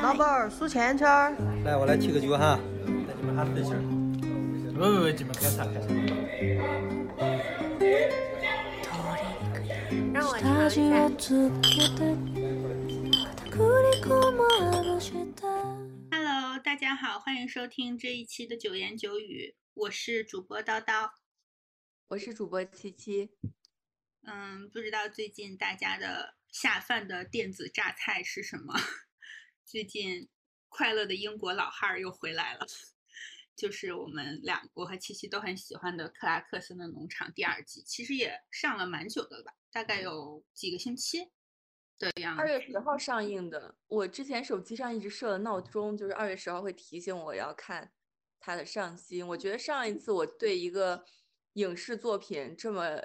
[0.00, 1.34] 老板儿数钱钱儿。
[1.64, 2.56] 来，我来提个酒哈，
[2.86, 3.82] 带你们哈分心儿。
[4.78, 5.88] 喂喂喂，你们开啥开啥？
[10.14, 11.08] 让我尝一下。
[16.10, 21.10] Hello，大家好，欢迎收听这一期的九言九语，我是主播叨叨，
[22.08, 23.30] 我是主播七七。
[24.24, 28.74] 嗯，不知道最近大家的下饭的电子榨菜是什么？
[29.64, 30.28] 最近
[30.68, 32.66] 快乐的英国老汉儿又回来了，
[33.56, 41.30] 就是我们俩，我和七七都很喜欢的《克拉克森的农场》第二季，其实也上了蛮久的了吧，大概有几个星期
[41.98, 42.42] 的样子。
[42.42, 47.90] 二月十号上映的，我之前手机上一直设了闹钟，就是二月十号会提醒我要看
[48.38, 49.26] 它的上新。
[49.26, 51.06] 我觉得上一次我对一个
[51.54, 53.02] 影视作品这么。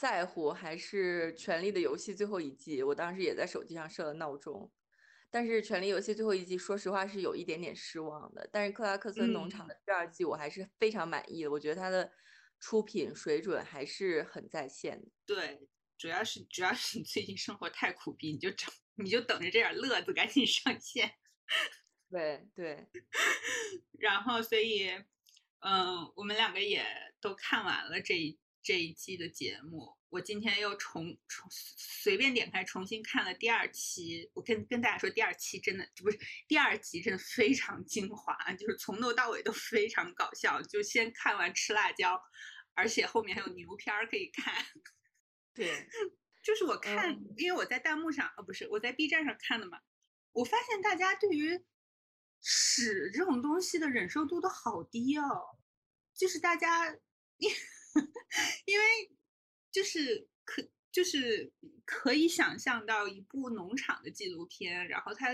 [0.00, 4.72] 在乎还是《权力的游戏》最后一季，我当时也在手机上设了闹钟。
[5.30, 8.48] 但是《权力游戏》最后一季，说实话是有一点点失望的。
[8.50, 11.50] 但是克拉克森农场的第二季，我还是非常满意的。
[11.50, 12.10] 我觉得它的
[12.58, 15.08] 出品水准还是很在线的。
[15.26, 21.12] 对，主要是主要是你最近生活太苦逼，你就整你就等着这点乐子赶紧上线。
[22.10, 22.88] 对 对。
[24.00, 24.88] 然后，所以，
[25.58, 26.86] 嗯，我们两个也
[27.20, 28.40] 都看完了这一。
[28.62, 34.30] 这一季的节目，我今天又重重随便点开重新看了第二期。
[34.34, 40.60] 我跟跟大家说，第二期真的不是第二集，真的非常精华，就是从头到尾都非常搞笑。
[40.62, 42.22] 就先看完吃辣椒，
[42.74, 44.54] 而且后面还有牛片儿可以看。
[45.54, 45.88] 对，
[46.44, 49.78] 就是我看，因为我在弹幕上，呃，不是我在 B 站上看的嘛，
[50.32, 51.64] 我发现大家对于
[52.42, 55.56] 屎这种东西的忍受度都好低哦，
[56.14, 56.94] 就是大家。
[58.64, 58.84] 因为
[59.70, 61.52] 就是可就是
[61.84, 65.28] 可以想象到一部农场的纪录片，然后他，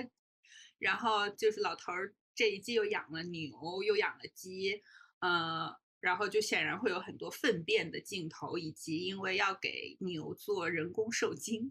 [0.79, 4.83] 然后就是老头儿这一季又养了牛，又养了鸡，
[5.21, 11.71] 呃，然后就显然会有很多粪便的镜头，以及因为要给牛做人工受精，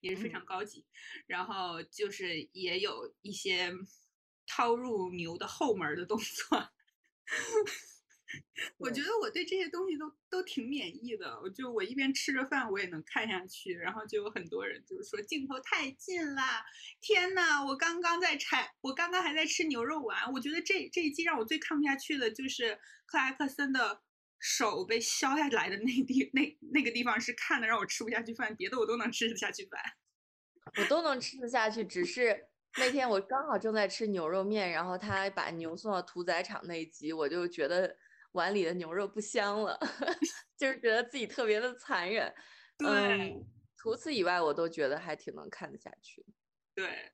[0.00, 0.84] 也是非常高级，
[1.26, 3.72] 然后就是也有一些
[4.46, 6.68] 掏入牛的后门的动作。
[8.78, 13.74] 我觉得我对这些东西都都挺免疫的，我就我一边吃着饭，我也能看下去。
[13.74, 16.42] 然后就有很多人就是说镜头太近了，
[17.00, 20.32] 天呐，我刚刚在拆，我刚刚还在吃牛肉丸。
[20.32, 24.02] 我觉得这这一季让我最看不下去的就是克莱克森的
[24.38, 29.80] 手被削下来的那地那那个地方是看的让我吃不下去饭，别的我都能吃得下去饭，
[30.78, 32.46] 我都能吃得下去，只是。
[32.78, 37.96] 那天我刚好正在吃牛肉面，然后他把牛送到屠宰场那一集，我就觉得
[38.32, 39.78] 碗里的牛肉不香了，
[40.56, 42.32] 就是觉得自己特别的残忍。
[42.78, 43.36] 对，
[43.76, 46.24] 除此以外，我都觉得还挺能看得下去。
[46.74, 47.12] 对，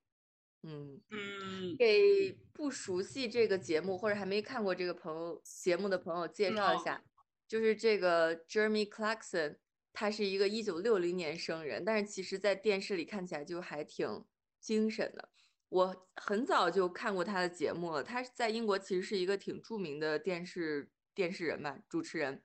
[0.62, 7.02] 嗯嗯，给不熟悉这个节目或者还没看过这个朋友节目的朋友介绍一下，
[7.48, 9.56] 就是这个 Jeremy Clarkson，
[9.92, 14.24] 他是一个一九六零年生人，但是其实在电视里看起来就还挺
[14.60, 15.30] 精神的。
[15.68, 22.44] 我很早就看过他的节目了，他在英国其实是一个挺著名的电视电视人吧，主持人。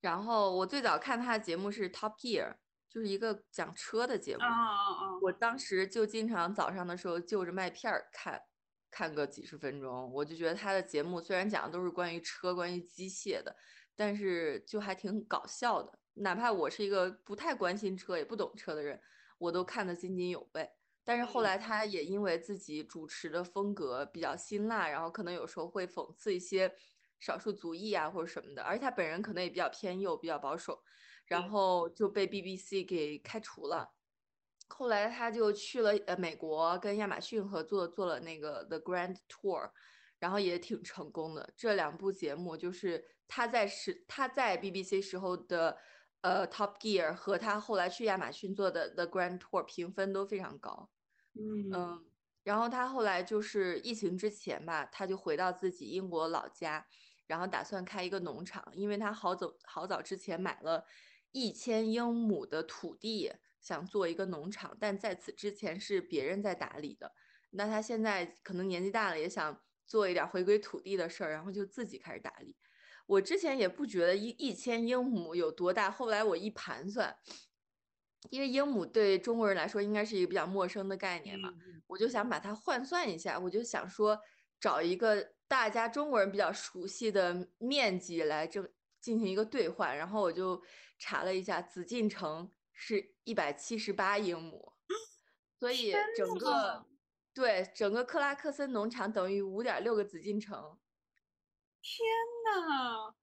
[0.00, 2.54] 然后我最早看他的节目是 Top Gear，
[2.88, 4.42] 就是一个讲车的节目。
[5.22, 8.42] 我当时就经常早上的时候就着麦片儿看，
[8.90, 10.10] 看个几十分钟。
[10.12, 13.54] 我就觉得他的节目虽然讲的都是关于车、关于机械的，
[13.94, 15.98] 但是就还挺搞笑的。
[16.14, 19.00] 哪怕我是一个不太关心车也不懂车的人，
[19.38, 20.70] 我都看得津津有味。
[21.02, 26.74] 但是后来他也因为自己主持的风格比较辛辣，然后可能有时候会讽刺一些
[27.24, 30.82] 少数族裔啊或者什么的，而且他本人可能也比较偏右、比较保守，
[31.26, 33.94] 然后就被 BBC 给开除了。
[34.68, 39.70] 后来他就去了呃美国，跟亚马逊合作做了那个 The Grand Tour，
[40.18, 41.52] 然后也挺成功的。
[41.56, 45.78] 这两部节目就是他在时他在 BBC 时候的。
[46.24, 50.88] 呃，Top Gear 和他后来去亚马逊做的 The Grand Tour 评分都非常高，
[51.34, 52.02] 嗯，
[52.42, 56.86] 然后他后来就是疫情之前吧，他就回到自己英国老家，
[57.26, 60.84] 然后打算开一个农场，因为他好早好早之前买了
[61.32, 67.12] 一千英亩的土地，想做一个农场，但在此之前是别人在打理的，
[67.50, 72.56] 那他现在可能年纪大了，也想做一点回归土地的事儿，然后就自己开始打理。
[73.06, 77.16] 我之前也不觉得一一千英亩有多大，后来我一盘算，
[78.30, 81.52] 因为英亩对中国人来说应该是一个比较陌生的概念嘛，
[81.86, 84.18] 我就想把它换算一下，我就想说
[84.64, 88.62] 找一个大家中国人比较熟悉的面积来这
[88.98, 90.62] 进行一个兑换，然后我就
[90.98, 94.72] 查了一下，紫禁城是一百七十八英亩，
[95.58, 96.86] 所以整个
[97.34, 100.78] 对整个克拉克森农场等于五点六个紫禁城，
[101.82, 102.08] 天
[102.46, 103.14] 呐，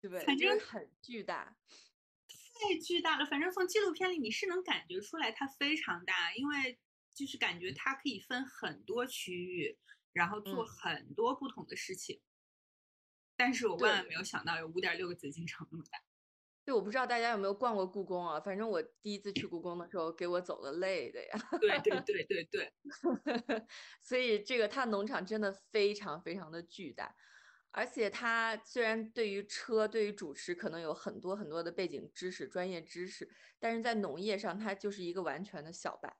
[0.00, 0.24] 对不对？
[0.24, 1.58] 反正很巨大。
[2.54, 3.26] 太巨大了！
[3.26, 6.78] 反正从纪录片里你是能感觉出来它非常大，因为
[7.14, 9.78] 就是感觉它可以分很多区域，
[10.12, 12.20] 然后做嗯很多不同的事情。
[13.36, 15.98] 但是我万万没有想到有五点六个紫禁城那么大。
[16.62, 18.38] 对，我不知道大家有没有逛过故宫啊？
[18.38, 21.38] 反正我第一次去故宫的时候，给我走的累的呀。
[21.58, 22.72] 对对对对对，
[24.02, 27.16] 所以这个它农场真的非常非常的巨大，
[27.70, 36.14] 而且它虽然对于车、对于主持可能有很多很多的背景知识、专业知识，但是在农业上它就是一个完全的小白。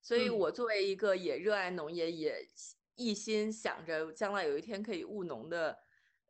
[0.00, 2.48] 所以嗯我作为一个也热爱农业，也
[2.96, 5.78] 一心想着将来有一天可以务农的，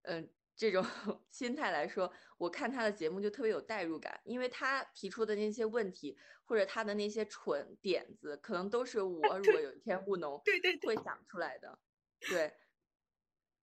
[0.03, 0.85] 嗯、这种
[1.31, 11.79] 心态来说，我看他的节目就特别有代入感，因为他提出的那些问题或者他的那些蠢点子，可能都是 我如果有一天务农对对对会想出来的。
[12.29, 12.55] 对，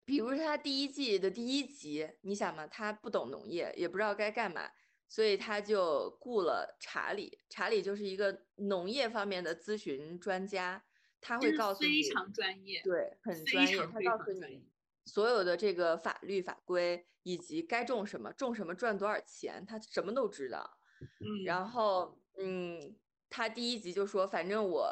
[0.05, 4.71] 比如说他第一季的第一集，你想嘛，他不懂农业，也不知道该干嘛，
[5.07, 7.41] 所以他就雇了查理。
[7.51, 10.85] 查理就是一个农业方面的咨询专家，
[11.21, 12.81] 他会告诉你非，常专业。
[12.83, 14.69] 对，很专业，他告诉你
[15.05, 20.79] 所有的这个法律法规以及该种什么，种什么赚多少钱，他什么都知道。
[21.21, 22.97] 嗯，然后，嗯，
[23.31, 24.91] 他第一集就说，反正我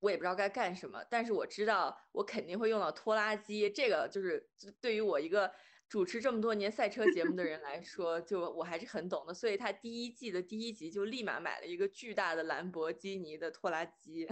[0.00, 4.48] 我也不知道该干什么，但是我知道我肯定会用到拖拉机，这个就是
[4.80, 5.52] 对于我一个
[5.88, 9.32] 主持这么多年赛车节目的人来说，就我还是很懂的。
[9.32, 14.26] 所以他第一季的第一集就立马买了一个巨大的兰博基尼的拖拉机，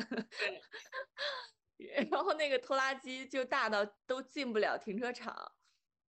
[1.78, 5.52] 对然后那个拖拉机就大到都进不了停车场。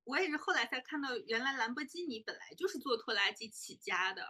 [0.05, 4.27] 我也是后来才看到，原来兰博基尼本来就是做拖拉机起家的。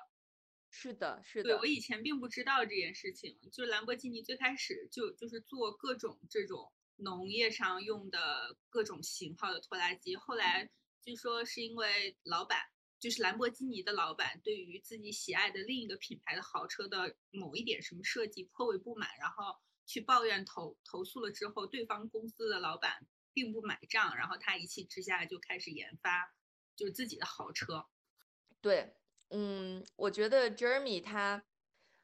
[0.71, 10.69] 是的，是的对我，以前并不知道这件事情，就是兰博基尼最开始就就是做各种这种农业上用的各种型号的拖拉机，后来
[11.03, 12.59] 据说是因为老板
[12.99, 19.57] 就是兰博基尼的老板对于自己喜爱的另一个品牌的豪车的某一点什么设计颇为不满，然后
[19.87, 26.35] 去抱怨投投诉了之后，对方公司的老板并不买账，然后他一气之下就开始研发
[26.77, 27.87] 就是自己的豪车。
[28.61, 28.95] 对，
[29.31, 31.45] 嗯，我觉得 Jeremy 他，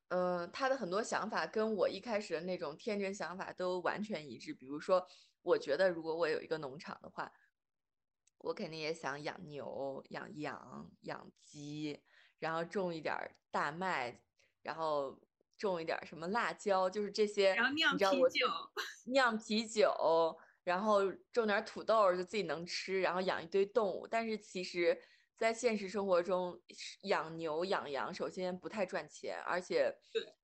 [0.08, 4.54] 呃，他的很多想法跟我一开始的那种天真想法都完全一致。
[4.54, 5.06] 比如说，
[5.42, 7.32] 我觉得如果我有一个农场的话，
[8.44, 12.00] 我肯定也想养牛、养羊、养鸡，
[12.38, 14.22] 然后种一点儿大麦，
[14.62, 15.20] 然后
[15.56, 17.54] 种一点儿什么辣椒，就是这些。
[17.54, 18.48] 然后酿啤酒，
[19.12, 24.06] 酿啤酒，然后种点儿土豆就自己能吃，然后养一堆动物。
[24.06, 24.98] 但是其实，
[25.36, 26.60] 在现实生活中，
[27.02, 29.94] 养牛养羊首先不太赚钱，而且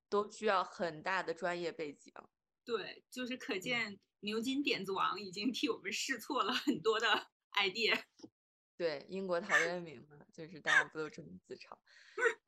[0.09, 2.13] 都需要很大的专业背景。
[2.67, 7.07] 对，就是可嗯见牛津点子王已经替我们试错了很多的
[7.55, 7.99] idea。
[8.77, 11.77] 对，英国陶渊明嘛，就是大家不都这么自嘲。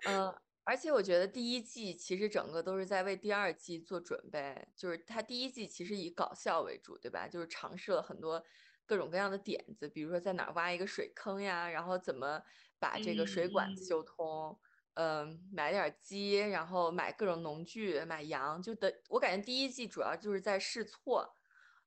[0.06, 0.34] 呃，
[0.64, 7.28] 而且我觉得第一季其实整个都是在为第二季做准备，就是他第一季其实以搞笑为主，对吧？
[7.28, 8.42] 就是尝试了很多
[8.86, 12.42] 各种各样的点子，比如说在哪儿挖一个水坑呀，然后怎么
[12.78, 14.58] 把这个水管子嗯修通，
[14.94, 21.36] 嗯、买点儿鸡，然后买各种农具，买羊，就的，我感觉第一季主要就是在试错，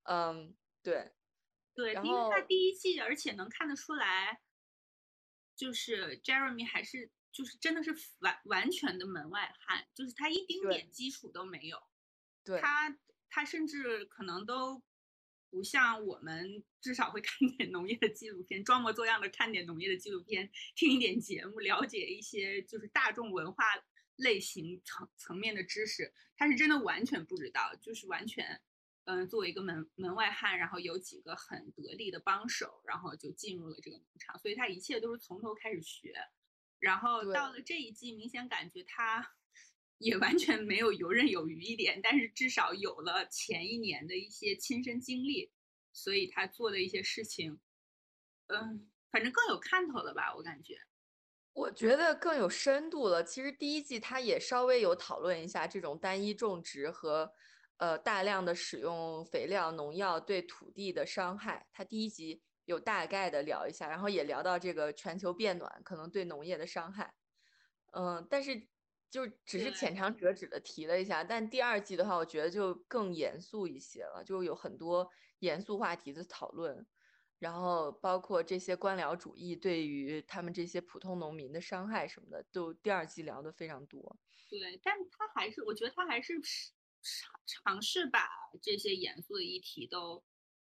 [0.04, 1.15] 嗯，对，
[1.76, 4.42] 对，因为他第一季，而且能看得出来，
[5.56, 11.78] 就是 Jeremy 还是就是真的是完完全的门外汉，就是他一丁点基础都没有。
[12.44, 12.98] 对，他
[13.30, 14.82] 他甚至可能都
[15.50, 23.64] 不像我们，至少会看点农业的纪录片，装模作样的看点农业的纪录片，听一点节目，了解一些就是大众文化
[24.16, 26.14] 类型层层面的知识。
[26.38, 28.62] 他是真的完全不知道，就是完全，
[29.06, 36.14] 嗯、作为一个门门外汉，然后有几个很得力的帮手，然后就进入了这个农场，所以他一切都是从头开始学。
[36.80, 39.34] 然后到了这一季，明显感觉他
[39.98, 45.52] 也完全没有游刃有余一点，但是至少有了前一年的一些亲身经历，
[45.94, 47.60] 所以他做的一些事情，
[48.48, 50.78] 嗯，反正更有看头了吧，我感觉。
[51.54, 53.24] 我觉得更有深度了。
[53.24, 57.32] 其实第一季他也稍微有讨论一下这种单一种植和
[57.78, 61.68] 呃大量的使用肥料、农药对土地的伤害。
[61.72, 67.14] 它第一集有大概的聊一下，然后也聊到这个全球变暖可能对农业的伤害。
[67.94, 68.68] 嗯，但是
[69.10, 71.24] 就只是浅尝辄止的提了一下。
[71.24, 76.86] 但第二季的话，我觉得就更严肃一些了，就有很多严肃话题的讨论。
[77.38, 84.18] 然后包括这些官僚主义对于他们这些普通农民的伤害什么的，都第二季聊的非常多。
[84.50, 86.72] 对，但他还是，我觉得他还是是
[87.06, 88.28] 尝尝试把
[88.62, 90.24] 这些严肃的议题都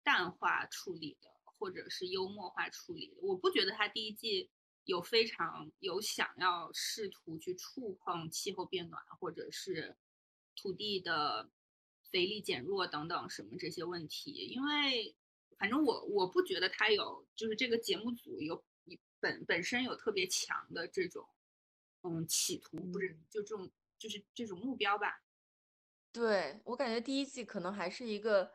[0.02, 3.16] 淡化处理的，或者是幽默化处理的。
[3.22, 4.50] 我不觉得他第一季
[4.84, 9.96] 有非常有想要试图去触碰气候变暖，或者是
[10.54, 11.50] 土地的
[12.10, 15.14] 肥力减弱等等什么这些问题，因为
[15.58, 18.62] 反正我我不觉得他有，就是这个节目组有
[19.18, 21.28] 本本身有特别强的这种
[22.02, 25.22] 嗯企图，不是就这种就是这种目标吧。
[26.12, 28.50] 对我感觉第一季可能还是一个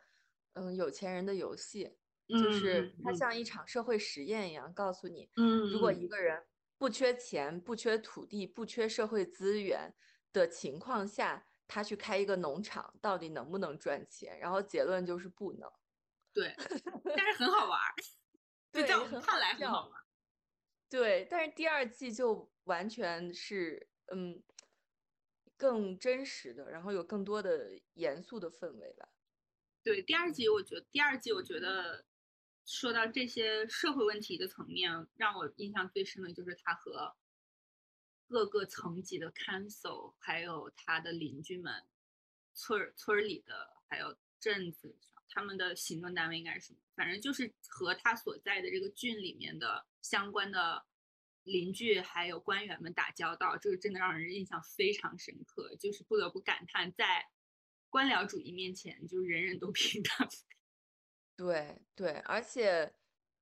[0.53, 6.43] 嗯有钱人的游戏，就是它像一场社会实验一样，告诉你，嗯，如果一个人
[6.77, 9.93] 不缺钱、不缺土地、不缺社会资源
[10.33, 14.37] 的情况下，他去开一个农场，到底能不能赚钱？
[14.39, 15.71] 然后结论就是不能。
[16.33, 16.53] 对，
[17.15, 17.93] 但是很好玩儿，
[18.71, 20.01] 对，在我看来很好玩。
[20.89, 24.43] 对，但是第二季就完全是嗯。
[25.63, 29.07] 更真实的，然后有更多的严肃的氛围吧。
[29.81, 32.03] 对，第二季我觉得，第二季我觉得
[32.65, 37.15] 说到这些社会问题的层面，让我印象最深的就是他和
[38.27, 41.85] 各个层级的 council，还有他的邻居们，
[42.53, 44.97] 村村里的，还有镇子
[45.29, 46.79] 他们的行政单位应该是什么？
[46.93, 50.85] 反正就是和他所在的这个郡里面的相关的。
[51.43, 55.75] 邻居还有官员们打交道，这个真的让人印象非常深刻。
[55.75, 57.27] 就是不得不感叹，在
[57.89, 60.29] 官僚主义面前，就是人人都 平等。
[61.35, 62.93] 对对，而且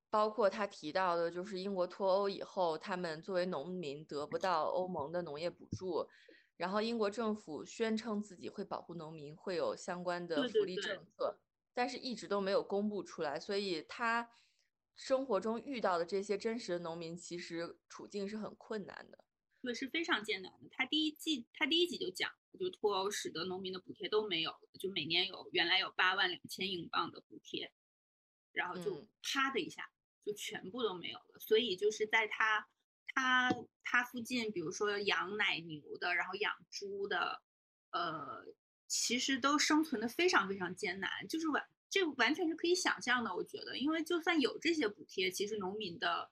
[0.10, 6.10] 包括他提到的，就是英国脱欧以后，他们作为农民得不到欧盟的农业补助，
[6.58, 11.38] 然后英国政府宣称自己会保护农民，会有相关的福利政策，
[11.74, 14.32] 但是一直都没有公布出来，所以他。
[14.96, 19.26] 生活中遇到的这些真实的农民，其实处境是很困难的，
[19.62, 20.70] 对，是非常艰难的。
[20.70, 27.72] 他第一季，他第一集就讲，就脱欧使得农民的补贴都没有了，就每年有原来有八万两千英镑的补贴，
[28.52, 29.90] 然后就啪的一下
[30.24, 31.40] 就全部都没有了。
[31.40, 32.68] 所以就是在他
[33.14, 33.52] 他
[33.84, 37.42] 他附近，比如说养奶牛的，然后养猪的，
[37.90, 38.46] 呃，
[38.88, 41.68] 其实都生存的非常非常艰难，就是完。
[41.92, 46.32] 这完全是可以想象的，我觉得，因为就算有这些补贴，其实农民的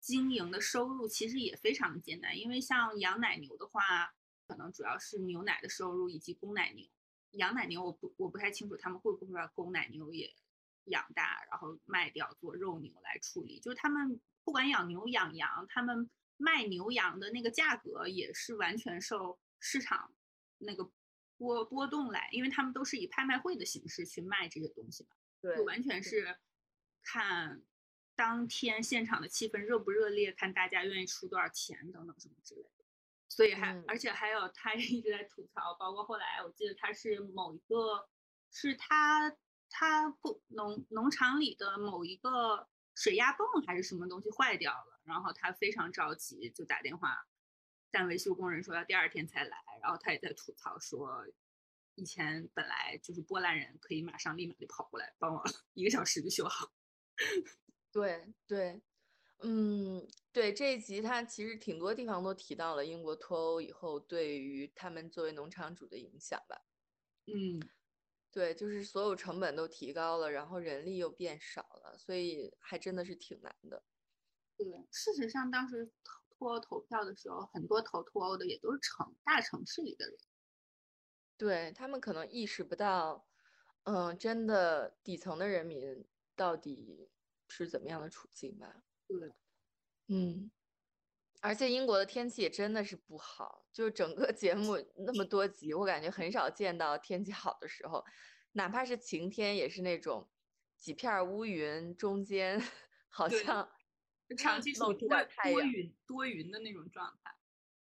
[0.00, 2.38] 经营的收入其实也非常的艰难。
[2.38, 4.14] 因为像养奶牛的话，
[4.48, 6.88] 可能主要是牛奶的收入以及公奶牛。
[7.32, 10.34] 养奶牛我不我不太清楚他们会不会把公奶牛也
[10.84, 13.60] 养大，然后卖掉做肉牛来处理。
[13.60, 20.14] 就是他们不管养牛养羊，他们卖牛羊的那个价格也是完全受市场
[20.56, 20.90] 那个。
[21.38, 26.36] 波波动来，因为他们都是以拍卖会的形式去卖这些东西嘛，对，完全是
[27.02, 27.62] 看
[28.14, 32.84] 当天现场的气氛热不热烈，看大家愿意出多少钱等等什么之类的。
[33.28, 38.08] 所以还而且还有他一直在吐槽，包括后来我记得他是某一个
[38.50, 39.36] 是他
[39.68, 47.26] 他不农农场里的某一个水压泵还是什么东西坏掉了，然后他非常着急，就打电话。
[47.90, 51.26] 但维修工人说要第二天才来，然后他也在吐槽说，
[51.94, 55.42] 以前本来就是波兰人可以马上立马就跑过来帮我
[55.74, 56.72] 一个小时就修好。
[57.90, 58.82] 对对，
[59.38, 66.66] 嗯，对这一集他其实挺多地方都提到了英国脱欧以后对于他们作为农场主的影响吧。
[67.26, 67.58] 嗯，
[68.30, 73.82] 对，就是所有成本都提高了，然后人力又变少了，所以还真的是挺难的。
[74.58, 75.90] 对，事实上当时。
[76.38, 80.16] 脱欧投票的时候，很多投脱欧的也都是城大城市里的人，
[81.36, 83.26] 对他们可能意识不到，
[83.84, 87.10] 嗯，真的底层的人民到底
[87.48, 88.82] 是怎么样的处境吧？
[89.06, 89.32] 对，
[90.08, 90.50] 嗯，
[91.40, 98.04] 而且英国的天气也真的是不好，就整个节目那么多集，我感觉很少见到天气好的时候，
[98.52, 100.30] 哪怕是晴天，也是那种
[100.76, 102.60] 几片乌云中间
[103.08, 103.75] 好像。
[104.34, 107.32] 长期露出点太阳，多云多云的那种状态。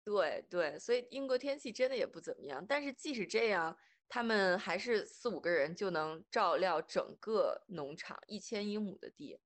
[0.06, 2.66] 对对，所以英国天气真的也不怎么样。
[2.66, 3.78] 但是即使这样，
[4.08, 9.40] 他们还是四五个人就能照料整个农场一千英亩的地。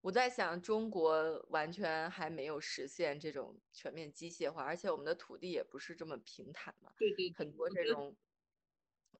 [0.00, 6.92] 我在想，中国完全还没有实现这种全面机械化，而且我们的土地也不是这么平坦嘛。
[6.98, 8.16] 对对，很多这种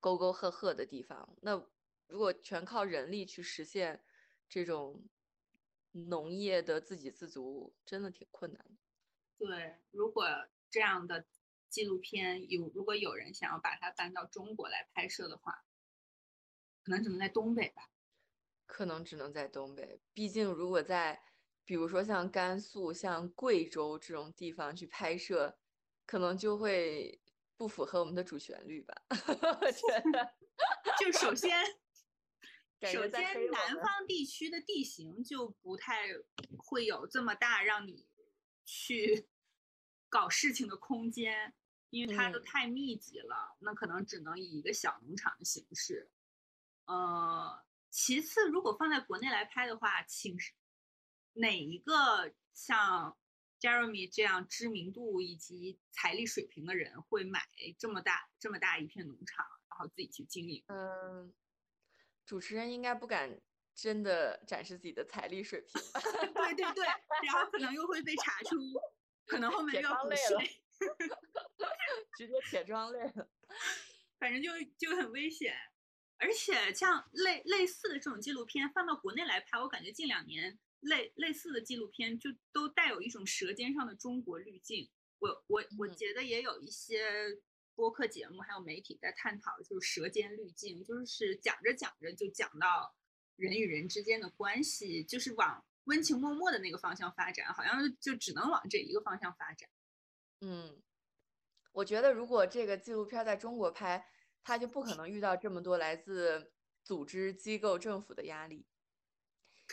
[0.01, 1.37] 沟沟壑壑的地方。
[1.43, 1.63] 那
[2.09, 4.03] 如果全靠人力去实现
[4.49, 5.05] 这种。
[5.93, 8.75] 农业的自给自足真的挺困难的。
[9.39, 10.27] 对，如果
[10.71, 11.27] 这样的
[11.69, 15.65] 纪录片有，如果有人想要把它搬到中国来拍摄的话，
[16.83, 17.91] 可能只能在东北吧。
[18.67, 21.21] 可能只能在东北，毕竟如果在，
[21.65, 25.59] 比如说像甘肃、像贵州这种地方去拍摄，
[26.07, 27.21] 可能就会
[27.57, 28.95] 不符合我们的主旋律吧？
[29.61, 30.35] 我觉得，
[31.01, 31.67] 就首先，感
[32.83, 36.09] 首先南方地区的地形就不太
[36.57, 38.07] 会有这么大让你
[38.65, 39.29] 去
[40.09, 41.55] 搞事情的空间，
[41.91, 46.11] 因为它都嗯太密集了，那可能只能以一个小农场的形式。
[46.87, 50.53] 呃，其次，如果放在国内来拍的话，请是
[51.35, 53.17] 哪一个像
[53.61, 57.47] Jeremy 这样知名度以及财力水平的人会买
[57.79, 60.65] 这么大这么大一片农场，然后自己去经营？
[60.67, 61.33] 嗯，
[62.31, 63.41] 主持人应该不敢
[63.75, 66.01] 真的展示自己的财力水平吧？
[66.47, 66.85] 对对对，
[67.27, 68.57] 然后可能又会被查出，
[69.27, 70.63] 可能后面 要补税，
[72.17, 73.29] 直接铁窗泪了。
[74.21, 75.57] 反正就就很危险。
[76.19, 84.89] 而且像类类似的这种纪录片放到国内来拍，我感觉近两年类类似的纪录片就都带有一种舌尖上的中国滤镜。
[85.19, 87.03] 我我我嗯觉得也有一些
[87.81, 92.95] 播客节目还有媒体在探讨，就是舌尖滤镜，就是讲着讲着就讲到
[93.37, 99.67] 人与人之间的关系，就是往温情脉脉的那个方向发展，好像就只能往这一个方向发展。
[100.43, 100.83] 嗯，
[101.73, 104.07] 我觉得如果这个纪录片在中国拍，
[104.45, 106.53] 他就不可能遇到这么多来自
[106.85, 108.67] 组织、机构、政府的压力，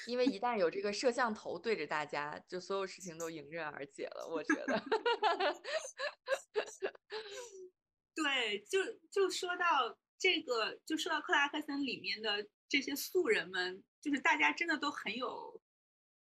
[0.06, 4.26] 因为一旦有这个摄像头对着大家，就所有事情都迎刃而解了。
[4.30, 4.82] 我觉得，
[8.18, 8.80] 对，就
[9.12, 15.62] 就说到这个，就说到克拉克森里面的这些素人们，就是大家真的都很有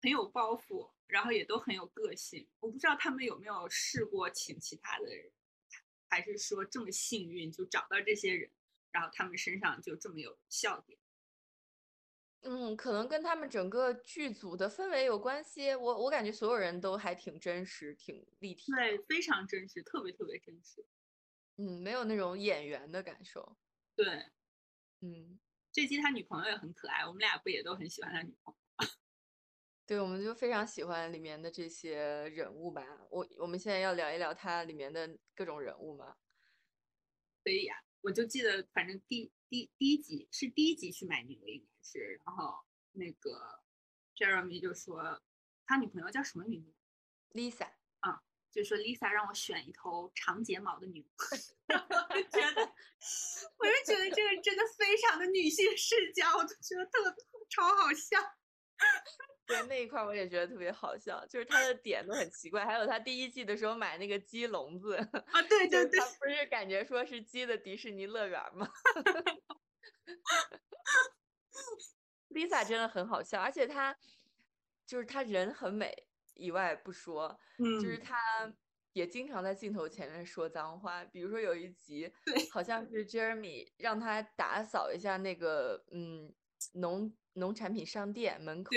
[0.02, 2.48] 很有包袱，然后也都很有个性。
[2.62, 5.30] 我不知道他们有没有试过请其他的人，
[6.08, 8.50] 还是说这么幸运就找到这些人，
[8.94, 10.98] 然后他们身上就这么有笑点。
[12.44, 15.76] 嗯，可能跟他们整个剧组的氛围有关系。
[15.76, 20.86] 我我感觉所有人都还挺真实、挺立体，对，非常真实，特别特别真实。
[21.62, 23.56] 嗯，没有那种演员的感受。
[23.96, 24.08] 对，
[25.02, 25.40] 嗯，
[25.72, 28.88] 这季他女朋友也很可爱，我们俩不也都很喜欢他女朋友？
[29.86, 32.84] 对，我们就非常喜欢里面的这些人物吧。
[33.12, 36.18] 我我们现在要聊一聊它里面的各种人物嘛。
[37.44, 43.62] 可以呀、我就记得，反正第第第一集是第一集去买牛，应该是，然后那个
[44.16, 45.22] Jeremy 就说
[45.68, 46.74] 他女朋友叫什么名字
[47.38, 47.72] ？Lisa，
[48.52, 51.04] 就说 Lisa 让我选一头长睫毛的牛，
[51.70, 52.62] 我就觉得，
[53.58, 57.16] 我就觉得这个真的非常的女性视角，我就觉得特
[57.50, 58.18] 超好笑。
[59.46, 62.66] 对那一块我也觉得特别好笑，就是他的点都很奇怪。
[62.66, 68.70] 还有他第一季的时候买那个鸡笼子，啊，对对对他，不是感觉说是鸡的迪士尼乐园吗？
[72.30, 73.96] Lisa 真的很好笑，而且她
[74.86, 78.18] 就是她人很美以外不说，就是他，
[78.94, 81.04] 也经常在镜头前面说脏话。
[81.06, 86.34] 比如说有一集 对，好像是 Jeremy 让他打扫一下那个嗯
[86.74, 88.72] 农农产品商店门口，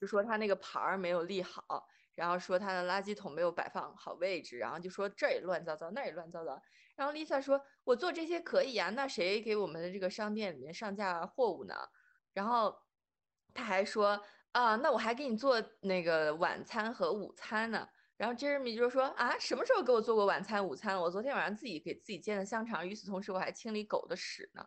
[0.00, 6.60] 就说他那个牌儿没有立好，然后说他的垃圾桶没有摆放好位置，然后就说这儿也乱糟糟，那儿也乱糟糟。
[6.94, 11.74] 然后 Lisa 说：“我做这些可以啊，那谁给我们的这个商店里面上架货物呢？”
[12.34, 12.76] 然后
[13.54, 14.22] 他还说
[14.54, 17.88] ：“啊，那我还给你做那个晚餐和午餐呢。”
[18.18, 20.98] 然后 Jeremy 就说：“啊，什么时候给我做过晚餐、午餐？
[21.00, 24.64] 我昨天晚上自己给自己煎的香肠，与此同时我还清理狗的屎呢。”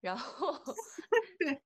[0.00, 0.52] 然后
[1.38, 1.62] 对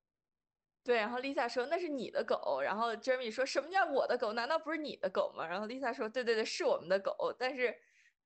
[0.85, 4.33] 对，然后 Lisa 说那是你的狗，然后 Jeremy 说什么叫我的狗？
[4.35, 5.47] 难道不是你的狗吗？
[5.47, 7.75] 然后 Lisa 说对对对，是我们的狗，但是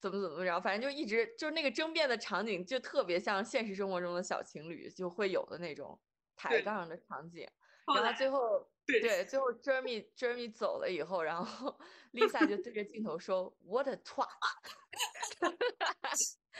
[0.00, 6.00] 怎么怎么着，反正就一直就是那个争辩的场景，就特别像现实生活中的小情侣就会有的那种
[6.36, 7.48] 抬杠的场景。
[7.94, 11.78] 然后最后对对，最后 Jeremy Jeremy 走了以后，然后
[12.12, 14.28] Lisa 就对着镜头说 What a twat！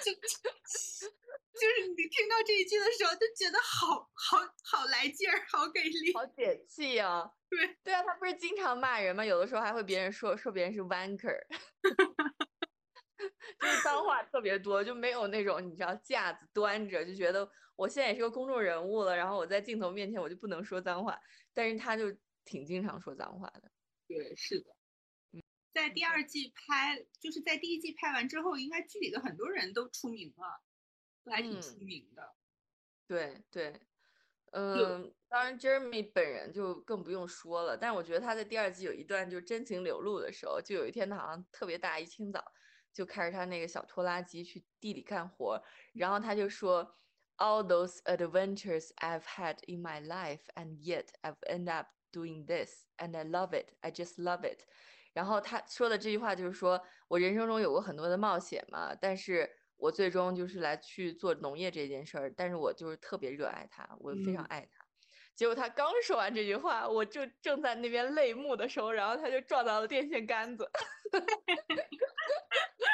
[0.05, 6.15] 就就是你听到这一句的时候，就觉得好好好来劲儿，好给力。
[6.15, 7.29] 好解气啊！
[7.51, 9.25] 对对啊，他不是经常骂人吗？
[9.25, 11.41] 有的时候还会别人说说别人是 wanker，
[13.61, 21.19] 就是脏话特别多，就没有那种你知道架子端着，就觉得我现在也是个公众人物了，然后我在镜头面前我就不能说脏话，
[21.53, 23.71] 但是他就挺经常说脏话的。
[24.07, 24.75] 对，是的。
[25.75, 30.61] 在第二季拍，就是在第一季拍完之后，应该剧里的很多人都出名了，
[31.25, 32.35] 都还挺嗯出名的。
[33.07, 33.81] 对对，
[34.51, 42.45] 嗯，当然 Jeremy 本人就更不用说了，但是我觉得他在第二季有一段就真情流露的时候，就有一天他好像特别大一清早
[42.99, 46.97] 就开着他那个小拖拉机去地里干活，然后他就说
[47.37, 52.87] All those adventures I've had in my life, and yet I've ended up doing this,
[52.97, 53.75] and I love it.
[53.83, 54.65] I just love it.
[55.13, 64.85] 然后他说的这句话就是说我人生中有过很多的冒险嘛，但是我最终就是来去做农业这件事儿，但是我就是特别热爱它，我非常嗯爱它。
[65.37, 70.69] 结果他刚说完这句话，我就正在那边泪目的时候，然后他就撞到了电线杆子，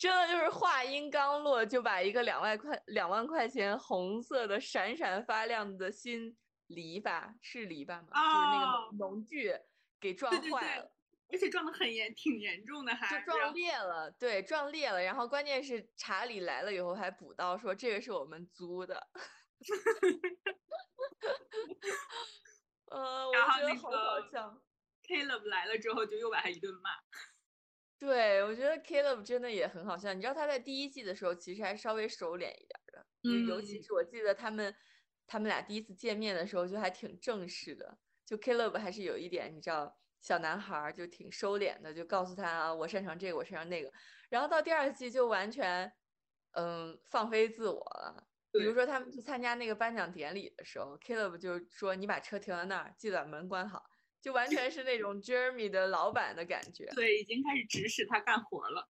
[0.00, 6.34] 真的就是话音刚落，就把一个两万块两万块钱红色的闪闪发亮的新
[6.68, 8.08] 篱笆是篱笆吗？
[8.10, 9.54] 就是那个哦农农具
[10.00, 10.90] 给撞坏了。
[11.28, 15.02] 对，而且撞的很严，挺严重的还，就撞裂了，对，撞裂了。
[15.02, 19.06] 然后关键是查理来了以后还补刀说这个是我们租的。
[22.86, 24.62] 呃，我然后那觉得好好个笑。
[25.04, 26.88] Caleb 来了之后就又把他一顿骂。
[28.00, 30.14] 对，我觉得 Caleb 真的也很好笑。
[30.14, 34.74] 你知道他在第一季的时候其实还稍微收敛一点的，就尤其嗯是我记得他们
[35.26, 43.92] 他们俩第一次见面的时候就还挺正式的，就 Caleb 还是有一点你知道小男孩就挺收敛的，就告诉他啊我擅长这个，我擅长那个。
[44.30, 45.92] 然后到第二季就完全
[46.52, 48.26] 嗯放飞自我了。
[48.52, 53.82] 比如说他们去参加那个颁奖典礼的时候，Caleb 就说你把车停在那儿，记得把门关好，
[54.20, 56.86] 就完全是那种 Jeremy 的老板的感觉。
[56.94, 58.88] 对，已经开始指使他干活了。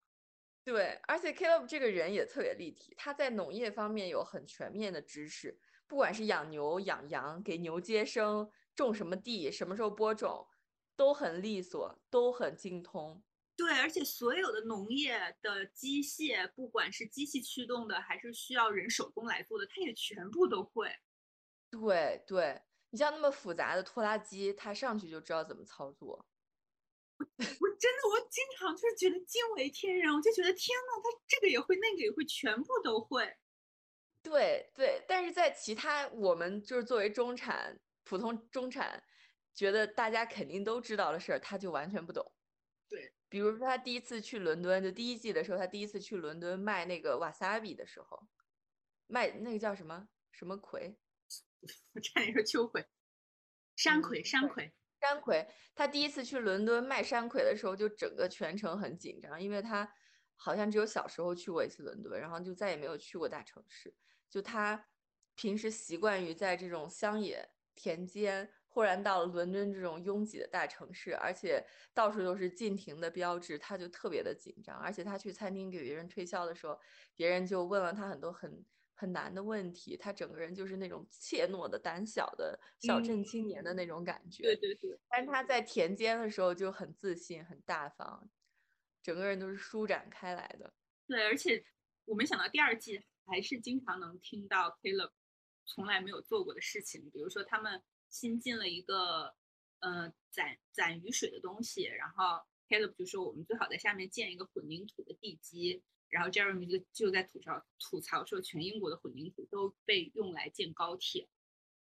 [0.64, 10.46] 对，而且 Caleb 这个人也特别立体，他在农业方面有很全面的知识，不管是养牛、养羊、给牛接生、种什么地、什么时候播种，
[10.96, 13.22] 都很利索，都很精通。
[13.56, 20.90] 对，而且所有的农业的机械，不管是机器驱动的，还是需要人手工来做的，他也全部都会。
[21.70, 22.62] 对对，
[22.94, 26.24] 你像那么复杂的拖拉机，他上去就知道怎么操作。
[27.18, 33.36] 我真的，我经常就是觉得惊为天人，我就觉得天呐，他这个也会，那个也会，全部都会。
[34.22, 39.02] 对对，但是在其他我们就是作为中产、普通中产，
[39.52, 42.32] 觉得大家肯定都知道的事儿，他就完全不懂。
[42.88, 48.28] 对，比如说他第一次去伦敦，就第一季的时候，他第一次去伦敦卖那个瓦萨比的时候，
[49.08, 50.96] 卖那个叫什么什么葵，
[51.92, 52.86] 我差点说秋葵，
[53.76, 54.72] 山葵，嗯山葵。
[55.00, 55.46] 山葵。
[55.74, 59.92] 他第一次去伦敦卖山葵的时候，就整个全程很紧张，因为他
[60.36, 63.94] 好像只有小时候去过一次伦敦，然后就再也没有去过大城市。
[64.30, 64.86] 就他
[65.34, 74.76] 平时习惯于在这种乡野田间，忽然到了伦敦这种拥挤的大城市，而且到处都是禁停的标志，他就特别的紧张。
[74.78, 76.80] 而且他去餐厅给别人推销的时候，
[77.14, 84.44] 别人就问了他很多很很难的问题，他整个人就是那种怯懦的、胆小的小镇青年的那种感觉。
[84.44, 88.30] 对对对，但是他在田间的时候就很自信、很大方，
[89.02, 90.72] 整个人都是舒展开来的。
[91.06, 91.64] 对，而且
[92.04, 95.10] 我没想到第二季还是经常能听到 Caleb
[95.66, 99.34] 从来没有做过的事情，比如说他们新进了一个
[99.80, 105.82] 呃攒攒雨水的东西，然后 Caleb 就说我们最好在下面建一个混凝土的地基，
[106.14, 111.28] 然后 Jeremy 就就在吐槽吐槽说全英国的混凝土都被用来建高铁，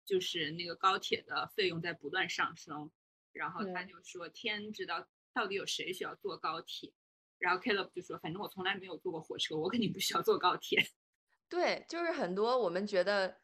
[0.04, 2.90] 就是那个高铁的费用在不断上升，
[3.32, 6.92] 然后他就说天知道到底有谁需要坐高铁。
[7.38, 10.78] 然后 Caleb 就说：“反正我从来没有坐过火车，我肯定不需要坐高铁。
[11.48, 13.40] 对，就是很多我们觉得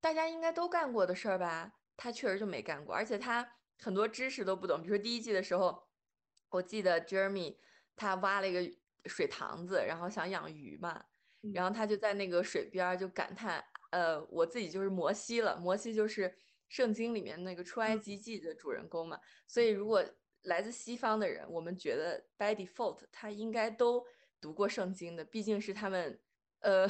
[0.00, 4.80] 大家应该都干过的事儿吧，他确实就没干过，而且他很多知识都不懂。
[4.80, 5.88] 比如说第一季的时候，
[6.50, 7.58] 我记得 Jeremy
[7.96, 8.72] 他挖了一个
[9.06, 11.04] 水塘子，然后想养鱼嘛，
[11.52, 16.34] 然后他就在那个水边儿就感叹，呃，我自己就是摩西了，摩西就是
[16.68, 18.00] 圣经里面那个出埃嗯。
[18.00, 20.04] 及记的主人公嘛，所以如果
[20.42, 24.04] 来自西方的人，我们觉得 by default 他应该都
[24.40, 26.20] 读过圣经的，毕竟是他们
[26.60, 26.88] 呃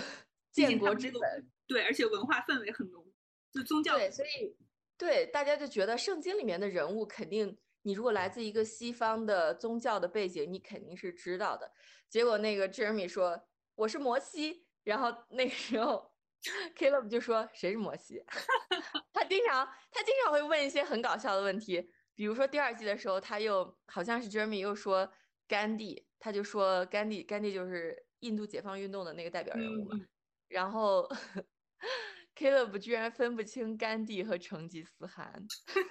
[0.50, 3.04] 建国之本，对，而且文化氛围很浓，
[3.52, 4.56] 就宗教对，所以
[4.96, 11.72] 对大家就觉得圣经里面的人物肯定，你如果来自一个西方的宗教的背景，你肯定是知道的。
[12.08, 13.40] 结果那个 Jeremy 说
[13.74, 16.12] 我是摩西，然后那个时候
[16.76, 18.22] Caleb 就说谁是摩西？
[19.12, 25.12] 他经常他经常会问一些很搞笑的问题，比如说第二季的时候，他又好像是 Jeremy 又说
[25.48, 29.96] 甘地，他就说甘地，甘地就是印度解放运动的那个代表人物嘛。
[29.96, 30.08] 嗯
[30.48, 31.08] 然后
[32.36, 35.32] Caleb 居然分不清甘地和成吉思汗，
[35.66, 35.82] 对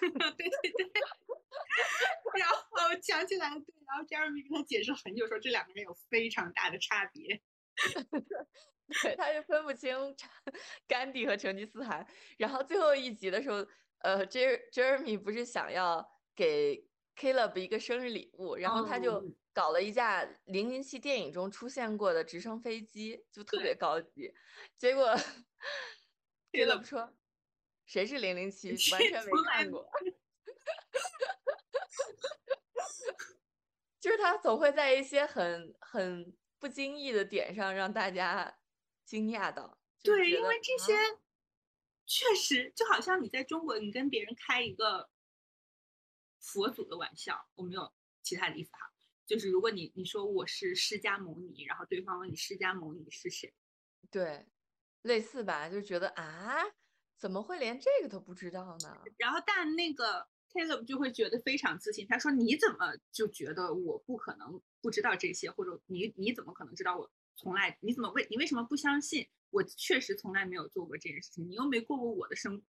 [0.50, 1.31] 对对。
[2.40, 7.42] 然后我想起来了，对，然后 Jeremy 跟他解释很久，说这两个人有非常大的差别。
[9.04, 10.30] 对， 他就分不清成
[10.88, 12.06] 甘地和成吉思汗。
[12.38, 13.66] 然后最后一集的时候，
[14.00, 24.34] 呃，Jer Jeremy 不是想要给 Caleb 一个生日礼物，然后他就哦搞了一架零零七电影中出现过的直升飞机，就特别高级。
[24.78, 25.14] 结果
[26.52, 27.14] Caleb 说
[27.86, 28.70] ：“谁是零零七？
[28.94, 29.86] 完全没看过。”
[34.00, 38.58] 就是他总会在一些很很不经意的点上让大家
[39.06, 39.80] 惊讶到。
[40.04, 41.20] 对，因为这啊些
[42.06, 45.10] 确实就好像你在中国，你跟别人开一个
[46.40, 48.92] 佛祖的玩笑，我没有其他的意思哈。
[49.28, 53.54] 就是如果你你说我是释迦牟尼，然后对方问你释迦牟尼是谁，
[54.10, 54.46] 对，
[55.04, 56.58] 类似吧，就觉得啊，
[57.16, 59.04] 怎么会连这个都不知道呢？
[59.18, 72.64] 然后但那个 Caleb 就会觉得非常自信，他说你怎么就觉得我不可能不知道这些，或者你你怎么可能知道我从来你怎么为你为什么不相信我确实从来没有做过这件事情，你又没过过我的生活。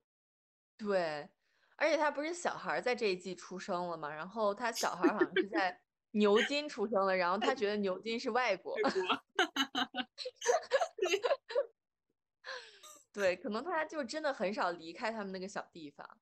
[0.79, 1.29] 对，
[1.77, 5.81] 而且他不是小孩儿在这一季出生了嘛，然后他小孩儿好像是 在
[6.13, 8.77] 牛津出生的，然后他觉得牛津是，外国
[13.13, 16.19] 对，可能他就真的很少离开他们那个小地方。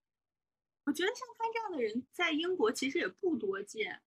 [0.85, 4.03] 我觉得像他这样的人在英国其实也不多见，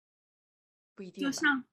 [0.95, 1.65] 不一定就像，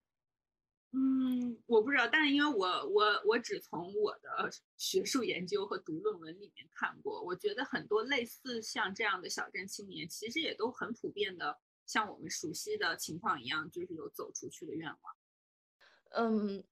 [0.91, 15.15] 嗯，我不知道，但是因为我我我只从我的学术研究和读论文里面看过，我觉得很多类似像这样的小镇青年，其实也都很普遍的，像我们熟悉的情况一样，就是有走出去的愿望。
[16.11, 16.63] 嗯，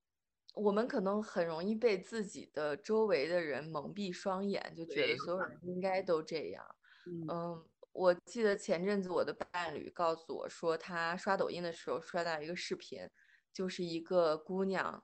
[0.56, 6.76] 我们可能很容易被自己的周围的人蒙蔽双眼，就觉得所有人应该都这样。
[7.06, 7.66] 嗯嗯，
[7.98, 13.10] 我记得前阵子我的伴侣告诉我说，他刷抖音的时候刷到一个视频，
[13.52, 15.04] 就是一个姑娘，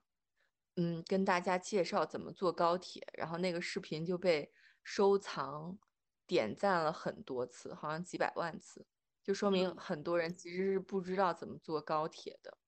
[0.75, 4.53] 嗯，跟大家介绍怎么坐高铁，然后那个视频就被
[4.83, 5.79] 收藏、
[6.27, 8.85] 点赞了很多次，好像几百万次，
[9.23, 12.59] 就说明嗯很多人其实是不知道怎么坐高铁的。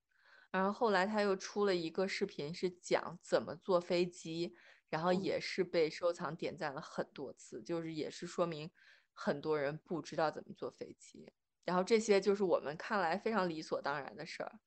[0.50, 4.56] 然后后来他又出了一个视频，是讲怎么坐飞机，
[4.90, 8.72] 然后嗯也是被收藏点赞了很多次，就是也是说明
[9.16, 11.28] 很多人不知道怎么坐飞机。
[11.64, 14.60] 然后这些就是我们看来非常理所当然的事儿。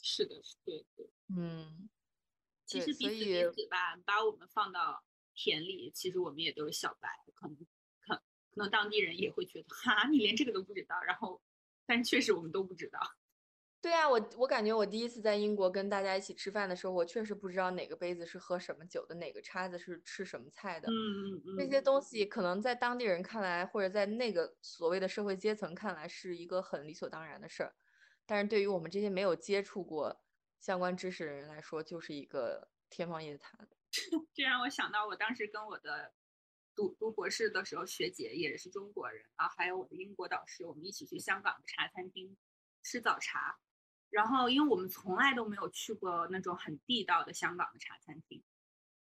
[0.00, 1.10] 是的，是对对。
[1.36, 1.88] 嗯，
[2.64, 5.02] 其实彼此彼以此吧，把我们放到
[5.34, 7.56] 田里，其实我们也都是小白，可能
[8.00, 8.22] 可可
[8.56, 11.42] 能当地人也会觉得，哈，你连这个都不知道，然后，
[11.86, 13.00] 但是确实我们都不知道。
[13.84, 20.88] 对啊，我我感觉我第一次在英国跟大家一起吃饭的时候，我确实不知道哪个杯子是喝什么酒的，哪个叉子是吃什么菜的。
[20.88, 27.74] 嗯嗯嗯这些东西可能在当地人看来，或者在那个所谓的社会阶层看来，是一个很理所当然的事儿，
[28.24, 30.24] 但是对于我们这些没有接触过
[30.60, 33.68] 相关知识的人来说，就是一个天方夜谭。
[34.32, 36.14] 这让我想到我当时跟我的
[36.74, 42.34] 读读博士的时候，学姐也是中国人啊，还有我的英国导师，我们一起去香港的茶餐厅
[42.82, 43.58] 吃早茶。
[44.10, 48.42] 然后，因为我们从来都没有去过那种很地道的香港的茶餐厅，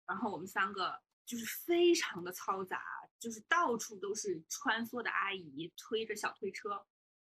[0.07, 2.83] 然后我们三个就是非常的嘈杂，
[3.19, 6.85] 就是到处都是穿梭的阿姨推着小推车，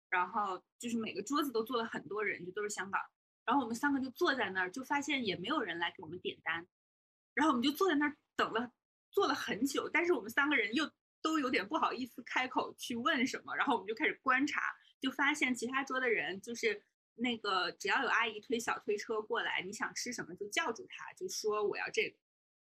[0.10, 3.02] 然后就是每个桌子都坐了很多人，就都是香港。
[3.46, 6.68] 然后我们三个就坐在那儿，就发现也没有人来给我们点单，
[7.34, 8.72] 然后我们就坐在那儿等了，
[9.12, 14.62] 坐了很久，但是我们三个人又都有点不好意思开口去问什么，然后我们就开始观察，
[15.00, 16.84] 就发现其他桌的人就是
[17.22, 22.18] 那个只要有阿姨推小推车过来，你想吃什么就叫住她，就说我要这个，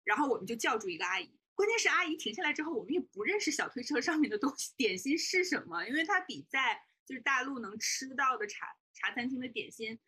[0.04, 1.30] 然后我们就叫住一个阿姨。
[1.56, 10.00] 关键是阿姨停下来之后，我们也不认识小推车上面的东西点心是什么，因为它比在就是大陆能吃到的茶茶餐厅的点心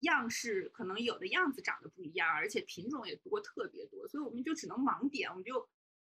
[0.00, 5.68] 样式可能有的样子长得不一样，而且品种也多特别多，所以我们就只能盲点，我们就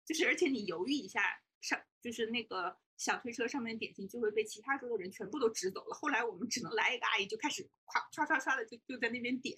[0.04, 5.94] 就是而且你犹豫一下上就是那个小推车上面的点心就会被其他桌的人全部都支走了。
[5.94, 9.56] 后来我们只能来一个阿姨就开始咵唰唰唰的就就在那边点，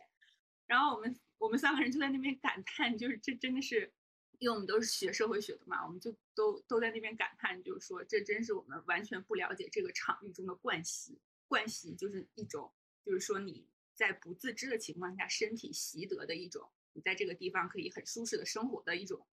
[0.66, 3.92] 然后我们我们三个人就在那边感叹，就是这真的是。
[4.38, 11.16] 因为我们都是学社会学的嘛，我们就都都在那边感叹，就是说这真是我们完全不了解这个场域中的惯习。
[11.46, 12.72] 惯习就是一种，
[13.05, 19.24] 就是说你在不自知的情况下，身体习得的一种，你在这个地方可以很舒适的生活的一种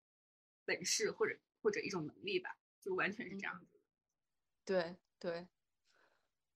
[0.64, 3.79] 本事或者或者一种能力吧，就完全是这样子。
[4.70, 5.48] 对对，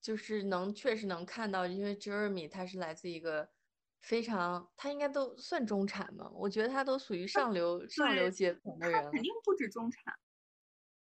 [0.00, 3.50] 就是能确实能看到，因为 Jeremy 他是来自一个
[4.02, 9.20] 非常，他应该都算中产嘛，我觉得他都属于上流上流阶层的人肯。
[9.20, 10.14] 定不止中产，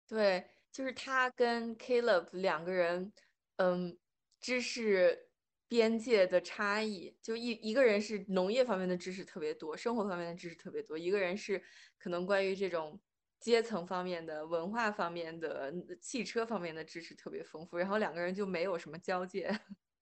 [0.08, 3.12] 对，就是他跟 Caleb 两个人，
[3.56, 3.98] 嗯，
[4.40, 5.28] 知识
[5.68, 11.62] 边界的差异，就一一个人是农业方面的知识特别多，生活方面的知识特别多，一个人是
[11.98, 12.98] 可能关于这种
[13.44, 19.52] 阶层方面的、文化方面的、嗯汽车方面的知识特别丰富，然后两个人就没有什么交界，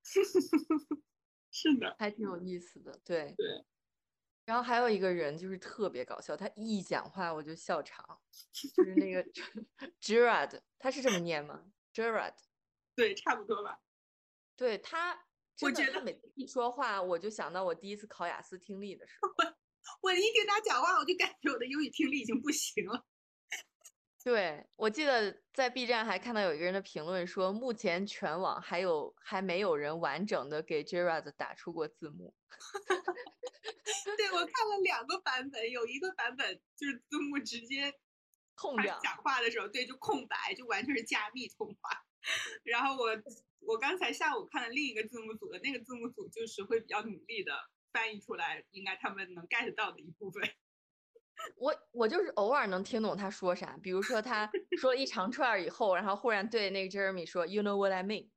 [1.50, 2.96] 是的，还挺有意思的。
[3.05, 3.64] 对，对。
[4.44, 8.20] 然后还有一个人就是特别搞笑，他一讲话我就笑场，
[8.52, 9.24] 就是那个
[10.00, 12.37] Gerard，他是这么念吗？Gerard。
[12.94, 13.81] 对，差不多吧。
[14.55, 15.18] 对他，
[15.62, 19.31] 我觉得他每次一说话，我就想到我第一次考雅思听力的时候，
[20.00, 23.05] 我一听他讲话，我就感觉我的英语听力已经不行了。
[24.24, 32.32] 对，我记得在 B 站还看到有一个人的评论说，目前全网还有还没有人完整的给 Gerard 打出过字幕。
[34.16, 37.98] 对我看了两个版本，有一个版本就是字幕直接他
[38.54, 39.00] 空掉。
[39.02, 42.04] 讲话的时候，对，就空白，就完全是加密通话。
[42.62, 43.08] 然后我
[43.66, 47.52] 我刚才下午看了另一个字幕组的，那个字幕组就是会比较努力的
[47.92, 50.48] 翻译出来，应该他们能 get 到的一部分。
[51.57, 54.50] 我我就是偶尔能听懂他说啥，比如说他
[54.81, 58.28] 说了一长串儿以后，然后忽然对那个 Jeremy 说 “You know what I mean”，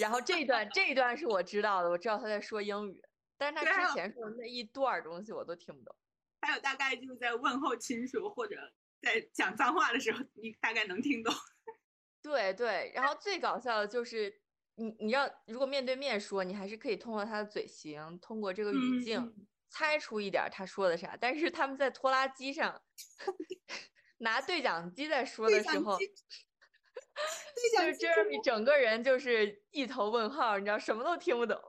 [0.00, 3.02] 然后这一段这一段是我知道的，我知道他在说英语，
[3.36, 5.94] 但是他之前说的那一段儿东西我都听不懂。
[6.40, 8.56] 还有大概就是在问候亲属或者
[9.00, 11.32] 在讲脏话的时候，你大概能听懂。
[12.22, 14.40] 对对，然后最搞笑的就是
[14.76, 19.20] 你你要如果面对面说，你还是可以通过他的嘴型，通过这个语境。
[19.20, 22.80] 嗯猜出一点儿他说的啥，但是他们在拖拉机上
[24.18, 26.06] 拿对讲机在说的时候， 对
[27.74, 31.60] 讲机就是 Jeremy 整个人就是一头问号，你知道什么都听不懂。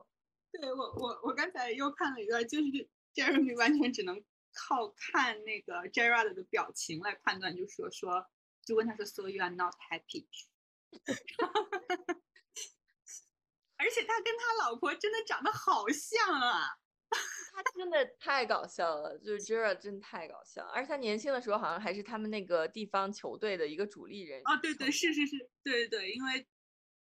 [0.52, 2.64] 对我我我刚才又看了一个，就是
[3.12, 8.24] Jeremy 完全只能靠看那个 Gerard 的表情来判断，就说说
[8.64, 10.28] 就问他说 So you are not happy？
[13.78, 16.78] 而且他跟他老婆真的长得好像啊！
[17.56, 26.46] 他真的太搞笑了，就是 Gerard 真太搞笑，而且他年轻的时候好像还是他们那个地方球队的一个主力人啊，对对，是是是，对对对，因为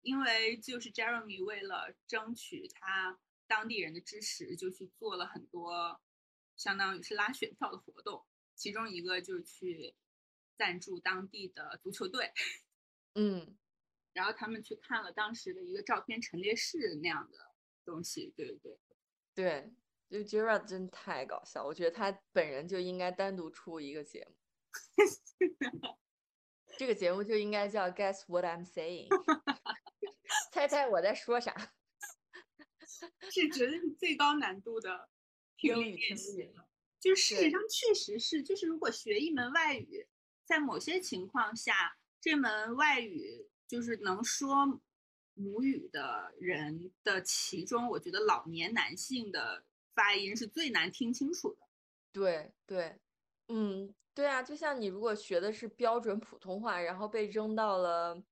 [0.00, 6.00] 因为就是 Jeremy 为了争取他当地人的支持，就去做了很多
[6.56, 9.94] 相当于是拉选票的活动，其中一个就是去
[10.56, 12.32] 赞助当地的足球队，
[13.14, 13.58] 嗯，
[14.14, 18.78] 然后他们去看了当时的一个照片陈列室那样的东西，对对对。
[19.32, 19.72] 对，
[20.10, 24.34] 就 Gerard 真太搞笑，我觉得他本人就应该单独出一个节目，
[26.76, 29.08] 这个节目就应该叫 Guess What I'm Saying，
[30.52, 31.54] 猜猜我在说啥。
[33.30, 35.08] 是绝对是最高难度的
[35.56, 36.68] 听力练习了。
[36.98, 40.08] 就事实对上确实是，就是如果学一门外语，
[40.44, 44.82] 在某些情况下，这门外语就是能说
[45.34, 49.64] 母语的人的其中，我觉得老年男性的
[50.00, 51.58] 发音是最难听清楚的。
[52.10, 52.98] 对对，
[53.48, 58.22] 嗯，对啊，就像你如果学的是标准普通话，然后被扔到了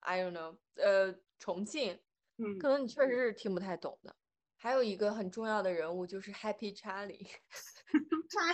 [0.00, 2.00] ，I don't know，呃，重庆，
[2.38, 4.16] 嗯可能你确实是听不太懂的。
[4.56, 7.24] 还有一个很重要的人物就是 Happy Charlie，
[8.28, 8.52] 查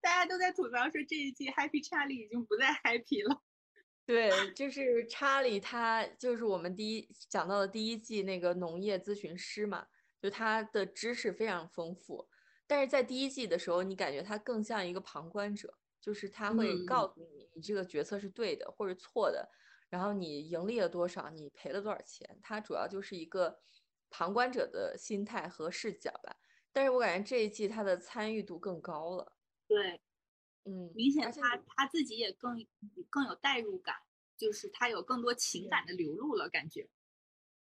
[0.00, 3.40] 大家都在吐槽说这一季 Happy Charlie 已经不再 happy 了。
[4.04, 9.86] 对，就是查理，他就是我们第一讲到的第一季那个农业咨询师嘛，
[10.20, 12.28] 就他的知识非常丰富，
[12.66, 16.80] 但是在第一季的时候，你感觉他更像一个旁观者，就是他会嗯。
[16.80, 19.48] 告诉你你这个决策是对的或者错的，
[19.88, 23.58] 然后你盈利了多少，你赔了多少钱，他主要就是一个
[24.10, 26.36] 旁观者的心态和视角吧。
[26.72, 29.32] 但是我感觉这一季他的参与度更高了，
[29.68, 30.00] 对，
[30.64, 32.66] 嗯，明显他他自己也更
[33.10, 33.96] 更有代入感，
[34.36, 36.88] 就是他有更多情感的流露了，感觉。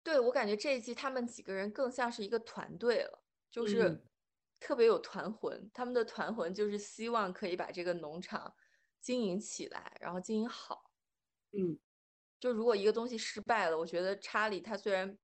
[0.04, 4.10] 对，我感觉这一季他们几个人更像是一个团队了，就是嗯
[4.60, 5.70] 特别有团魂。
[5.74, 8.54] 他们的团魂就是希望可以把这个农场
[9.00, 10.92] 经营起来，然后经营好。
[11.52, 11.80] 嗯，
[12.40, 15.18] 就如果一个东西失败了，我觉得查理他虽然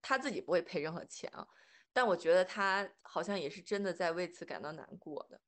[0.00, 1.46] 他自己不会赔任何钱啊，
[1.92, 5.40] 但我觉得他好像也是真的在为此感到难过的。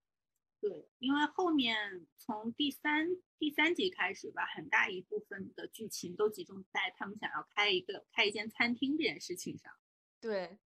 [0.60, 9.72] 对，因为后面从第三第三集开始吧，很大一部分的剧情都集中在他们想要开一个开一间餐厅这件事情上。
[10.20, 10.58] 对，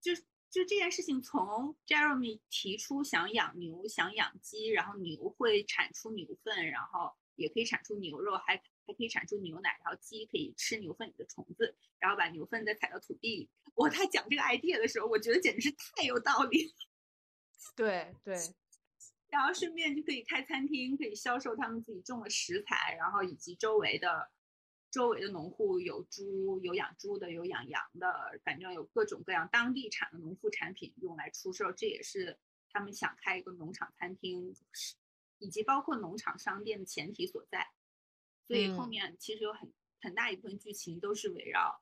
[0.00, 0.14] 就
[0.50, 13.50] 就这件事情，从 Jeremy 提出想养牛、想养鸡，然后牛会产出牛粪，然后也可以产出牛肉，还还可以产出牛奶，然后鸡可以吃牛粪里的虫子，然后把牛粪再踩到土地里。
[13.74, 16.72] 我，他讲这个 idea 的时候，我觉得简直是太有道理了。
[17.74, 18.36] 对，对，
[19.32, 24.30] 然后顺便就可以开餐厅，可以销售他们自己种的食材，然后以及周围的
[24.90, 34.96] 周围的农户有猪，有养猪的，有养羊的，反正有各种各样当地产的农副产品用来出售，这也是他们想开一个农场餐厅，是
[35.38, 37.66] 以及包括农场商店的前提所在。
[38.46, 39.72] 所以后嗯面其实有很
[40.02, 41.80] 很大一部分剧情都是围绕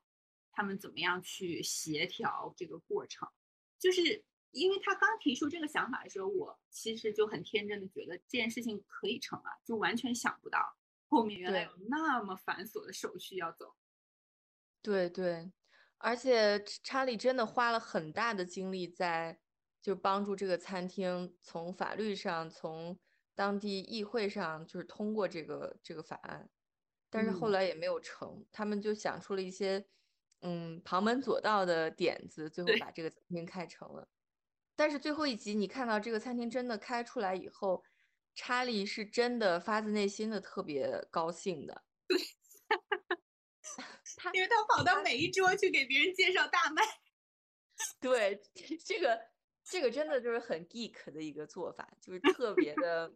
[0.53, 3.29] 他们怎么样去协调这个过程。
[3.81, 10.77] 就是因为他刚提出这个想法的时候，我其实就很天真的觉得这件事情可以成啊，就完全想不到
[11.09, 13.75] 后面原来有那么繁琐的手续要走。
[14.83, 15.53] 对对，
[15.99, 19.41] 而且查理真的花了很大的精力在
[19.81, 22.99] 就帮助这个餐厅从法律上、从
[23.35, 26.51] 当地议会上就是通过这个这个法案，
[27.09, 29.87] 但是后嗯来也没有成，他们就想出了一些
[30.41, 34.09] 嗯旁门左道的点子，最后把这个餐厅开成了。
[34.81, 37.85] 但是最后一集你看到这个餐厅真的开出来以后，
[38.35, 41.85] 查理是真的发自内心的特别高兴的。
[42.09, 42.19] 对
[44.17, 46.83] 他因为他跑到每一桌去给别人介绍大麦。
[48.01, 48.41] 对，
[48.87, 49.21] 这个
[49.63, 53.13] 这个真的就是很 geek 的一个做法，就是特别的，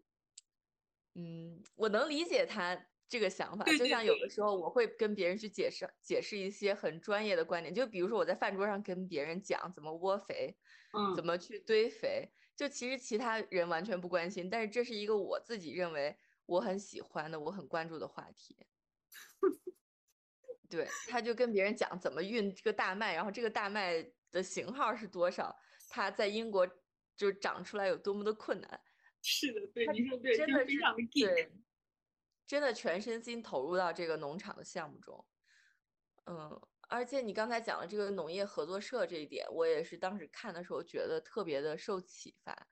[1.16, 2.78] 嗯，我能理解他
[3.08, 3.64] 这个想法。
[3.76, 10.56] 就像有的时候我会跟别人去解释解释一些很专业的观点，就比如说我在饭桌上跟别人讲怎么窝肥，
[10.92, 18.56] 嗯怎么去堆肥，就其实其他人完全不关心，但是这是一个我自己认为我很喜欢的、我很关注的话题。
[20.68, 25.54] 对，他就跟别人讲怎么运这个大麦，然后这个大麦的型号是多少，
[25.88, 26.68] 它在英国
[27.16, 28.80] 就长出来有多么的困难，
[29.22, 30.76] 是的，对，他你说对，真的是。
[31.12, 31.52] 对，
[32.46, 35.26] 真的全身心投入到这个农场的项目中。
[36.26, 42.68] 嗯，而且你刚才讲的这个农业合作社这一点，我也是当时看的时候觉得特别的受启发。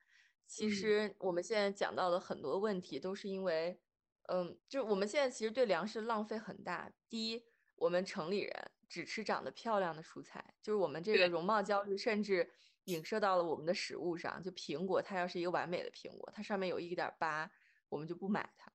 [0.47, 3.81] 其嗯实我们现在讲到的很多问题，都是因为，
[4.29, 6.93] 嗯，就是我们现在其实对粮食浪费很大。
[7.09, 7.45] 第一，
[7.77, 12.51] 我们城里人只吃长得漂亮的蔬菜，就是我们这个容貌焦虑，甚至
[12.85, 14.43] 影射到了我们的食物上。
[14.43, 17.51] 就苹果，它要是一个完美的苹果，它上面有一点儿疤，
[17.91, 18.72] 我们就不买它。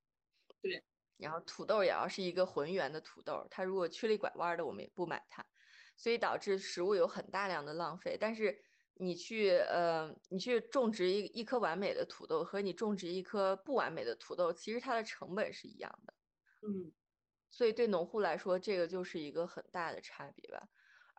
[0.63, 0.83] 对。
[1.17, 5.45] 然后土豆也要是一个浑圆的土豆，它如果曲里拐弯儿的，我们也不买它。
[5.95, 8.15] 所以导致食物有很大量的浪费。
[8.19, 8.55] 但是
[8.95, 16.13] 你去呃，你去种植一一颗完美的土豆和你种植一颗不完美的土豆，其实它的成本是一样的。
[16.61, 16.91] 嗯
[17.51, 20.67] 所以对农户来说，这个就是一个很大的差别吧。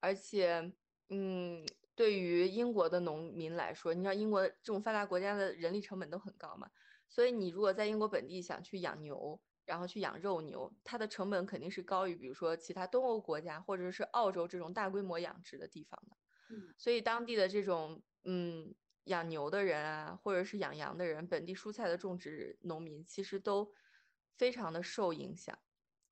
[0.00, 0.72] 而且，
[1.08, 1.64] 嗯，
[1.94, 6.70] 对于英国的农民来说，你知道英国这种发达国家的人力成本都很高嘛，
[7.08, 16.16] 所以你如果在英国本地想去养牛，然后去养肉牛，它的成本肯定是高于比如说其他东欧国家或者是澳洲这种大规模养殖的地方的。
[16.50, 23.72] 嗯所以当地的这种嗯养牛的人啊，或者是养羊的人，本地蔬菜的种植农民，其实都
[24.36, 25.58] 非常的受影响。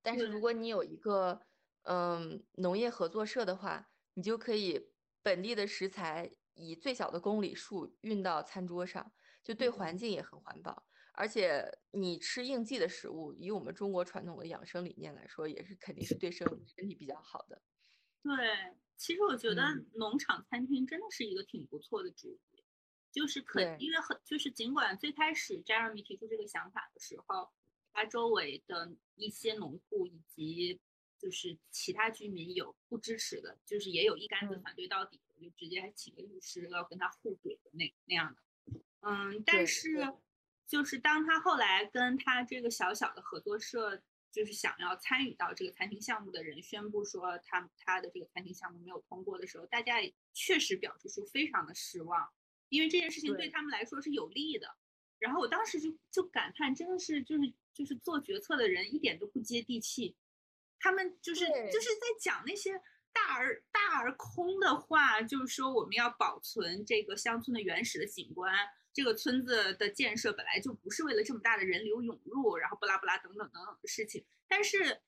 [0.02, 1.40] 但是如果你有一个
[1.82, 4.92] 嗯农业合作社的话，你就可以
[5.22, 9.12] 本地的食材以最小的公里数运到餐桌上，
[9.46, 10.84] 就对环境也很环保。
[11.12, 17.62] 而且你吃应季的食物，以我们中国传统的养生理念来说，也是肯定是对身身体比较好的。
[18.22, 18.34] 对，
[18.96, 22.64] 其实我觉得嗯农场餐厅真的是一个挺不错的主意，
[23.12, 27.50] 就是可因为很就是尽管最开始 Jeremy 提出这个想法的时候，
[27.92, 30.80] 他周围的一些农户以及
[31.18, 38.42] 就是其他居民有不支持的，就是也有一竿子嗯反对到底的，就直接还请个律师要跟他互怼的那那样的。
[39.00, 40.12] 嗯，但是
[40.66, 52.28] 就是当他后来跟他这个小小的合作社，就是想要参与到这个餐厅项目的人宣布说他他的这个餐厅项目没有通过的时候，大家也确实表示出非常的失望，
[52.68, 53.50] 因为这件事情对对。
[53.50, 54.76] 他们来说是有利的。
[55.18, 60.14] 然后我当时就就感叹，真的是就是就是做决策的人一点都不接地气，
[60.78, 62.82] 他们就是就是在讲那些
[63.14, 68.54] 大而大而空的话，就是说我们要保存这个乡村的原始的景观，
[68.96, 75.02] 这个村子的建设本来就不是为了这么大的人流涌入，然后巴拉巴拉等等等等的事情，但是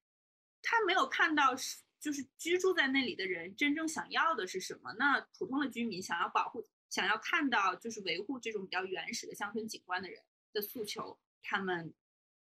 [0.61, 4.93] 他没有看到是就是居住在那里的人真正想要的是什么？
[4.99, 10.23] 那普通的居民想要保护、想要看到就是维护这种比较原始的乡村景观的人
[10.53, 11.95] 的诉求，他们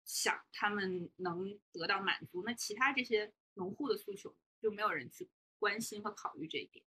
[0.03, 5.29] 想他们能得到满足，那其他这些农户的诉求就没有人去
[5.59, 6.83] 关心和考虑这一点。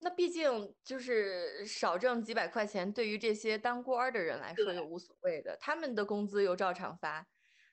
[0.00, 4.76] 那毕竟就是少挣几百块钱，对于这些当官儿的人来说对。
[4.76, 7.26] 又无所谓的，他们的工资又照常发，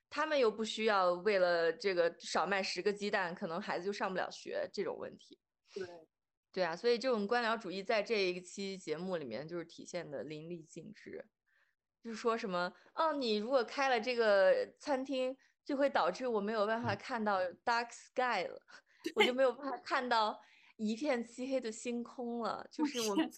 [0.09, 5.39] 他们又不需要为了这个少卖十个鸡蛋，可能孩子就上不了学这种问题。
[5.73, 5.87] 对，
[6.51, 11.23] 对啊，所以这种官僚主义在这一期节目里面就是体现的淋漓尽致，
[12.03, 18.59] 就是说什么，哦，你如果开了这个餐厅，就会导致我没有办法看到 dark sky 了，
[19.15, 20.39] 我就没有办法看到
[20.77, 23.29] 一片漆黑的星空了，就是我们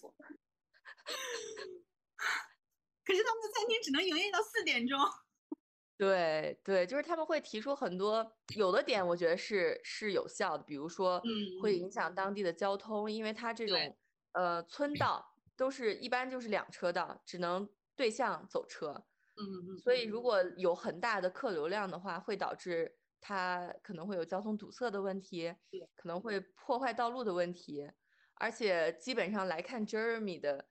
[3.04, 4.98] 可是他们的餐厅只能营业到四点钟。
[5.98, 11.20] 对对，就是他们会提出很多有的点，我觉得是是有效的，比如说
[11.56, 11.78] 会嗯。
[11.78, 13.98] 影响当地的交通，因为它这种
[14.32, 15.24] 呃村道
[15.56, 25.54] 都是一般就是两车道，只能对向走车，嗯嗯，所以如果有很大的客流量的话，会导致它可能会有交通堵塞的问题，
[25.94, 27.90] 可能会破坏道路的问题，
[28.34, 30.68] 而且基本上来看，Jeremy 的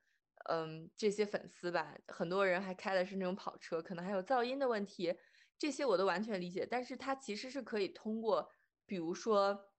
[0.48, 5.14] 嗯，这些粉丝吧，很多人还开的是那种跑车，可能还有噪音的问题，
[5.58, 6.66] 这些我都完全理解。
[6.66, 8.48] 但是它其实是可以通过，
[8.86, 9.72] 比如说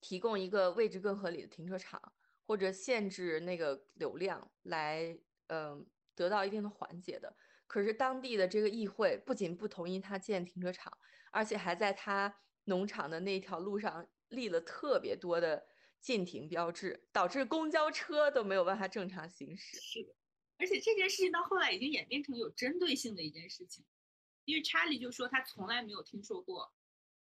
[0.00, 2.00] 提供一个位置更合理的停车场，
[2.46, 7.36] 或者限制那个流量来，嗯，得到一定的缓解的。
[7.66, 10.90] 可是当地的这个议会不仅不同意他建停车场，
[11.32, 15.66] 而且还在他农场的那条路上立了特别多的。
[16.00, 19.80] 禁停标志导致公交车都没有办法正常行驶。
[19.80, 20.14] 是的，
[20.56, 23.84] 而且这件事情到后来已经演变成有针对性的一件事情，
[24.44, 26.72] 因为查理就说他从来没有听说过，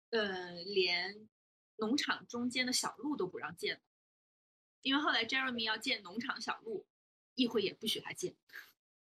[0.10, 1.30] 呃，连
[1.78, 3.80] 农场中间的小路都不让建，
[4.82, 6.88] 因为后来 Jeremy 要建农场小路，
[7.36, 8.36] 议会也不许他建。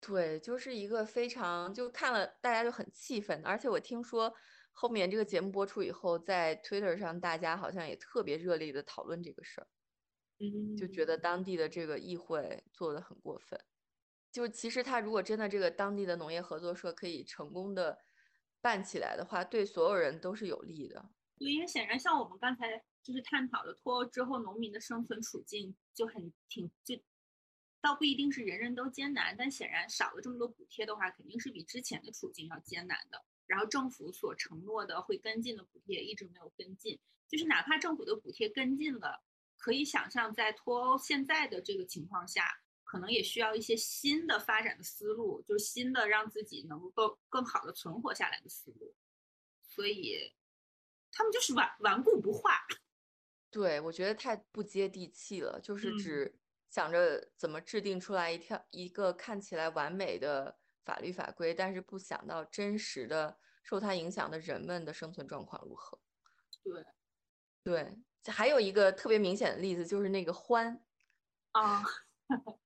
[0.00, 4.36] 对，就是一个非常就看了大家就很气愤，而且我听说。
[4.78, 9.66] 后面这个节目播出以后，在 Twitter 上，大家好像也特别热烈的讨论这个事儿，
[10.38, 13.58] 嗯，就觉得当地的这个议会做的很过分。
[14.30, 17.98] 就其实他如果真的这个当地的农业合作社可以成功的
[18.60, 21.08] 办起来的话，对所有人都是有利的。
[21.38, 26.94] 对，因为显然像我们刚才就是探讨的脱欧之后农民的生存处境就很挺就，
[27.80, 33.24] 倒不一定是人人都艰难，但显然少了这么多补贴的话，肯定是比之前的处境要艰难的。
[33.46, 39.22] 然后政府所承诺的会跟进的补贴一直没有跟进，就是哪怕政府的补贴跟进了，
[39.56, 42.44] 可以想象在脱欧现在的这个情况下，
[42.82, 48.94] 可能也需要一些新的发展的思路，就是新的让自己能够更好的存活下来的思路。
[49.62, 50.34] 所以，
[51.12, 52.66] 他们就是顽顽固不化。
[53.50, 56.38] 对，我觉得太不接地气了，就是只
[56.68, 60.58] 想着怎么制定出来一条一个看起来完美的。
[60.86, 66.00] 法律法规，但是不想到真实的受它影响的人们的生存状况如何。
[66.62, 66.84] 对，
[67.64, 67.98] 对，
[68.32, 70.80] 还有一个特别明显的例子就是那个獾
[71.50, 71.82] 啊，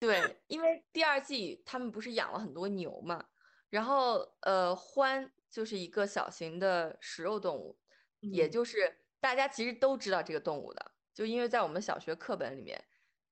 [0.00, 3.24] 对，因为第二季他们不是养了很多牛嘛，
[3.70, 7.78] 然后呃，獾就是一个小型的食肉动物，
[8.20, 12.84] 也就是大家其实都知道这个动物的，就因为在我们小学课本里面。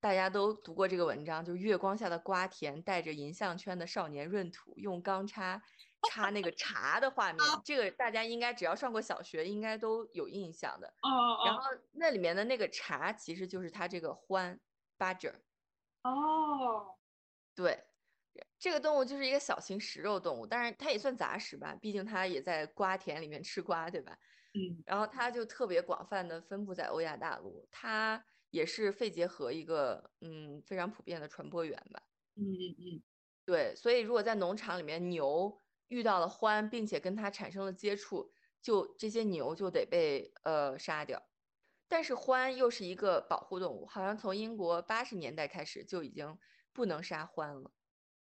[0.02, 5.62] 大家都读过这个文章，就是月光下的瓜田，带着银项圈的少年闰土，用钢叉
[6.10, 7.38] 插那个茶的画面。
[7.64, 10.88] 这个大家应该只要上过小学，应该都有印象的。
[11.02, 14.58] 哦然后那里面的那个茶，其实就是它这个獾
[14.98, 15.34] ，badger。
[16.02, 16.96] 哦。
[17.54, 17.84] 对，
[18.58, 24.18] 这个动物就是一个小型食肉动物，但是它也算杂食吧，毕竟它也在瓜田里面吃瓜，对吧？
[24.54, 24.82] 嗯。
[24.84, 28.24] 然后它就特别广泛的分布在欧亚大陆，它。
[28.52, 32.02] 也是肺结核一个嗯非常普遍的传播源吧。
[32.36, 33.02] 嗯嗯嗯，
[33.44, 38.32] 对，所以如果在农场里面牛遇到了獾，并且跟它产生了接触，
[38.62, 41.30] 就这些牛就得被呃杀掉。
[41.88, 46.38] 但是獾又是一个保护动物，好像从英国八十年代开始就已经
[46.72, 47.72] 不能杀獾了。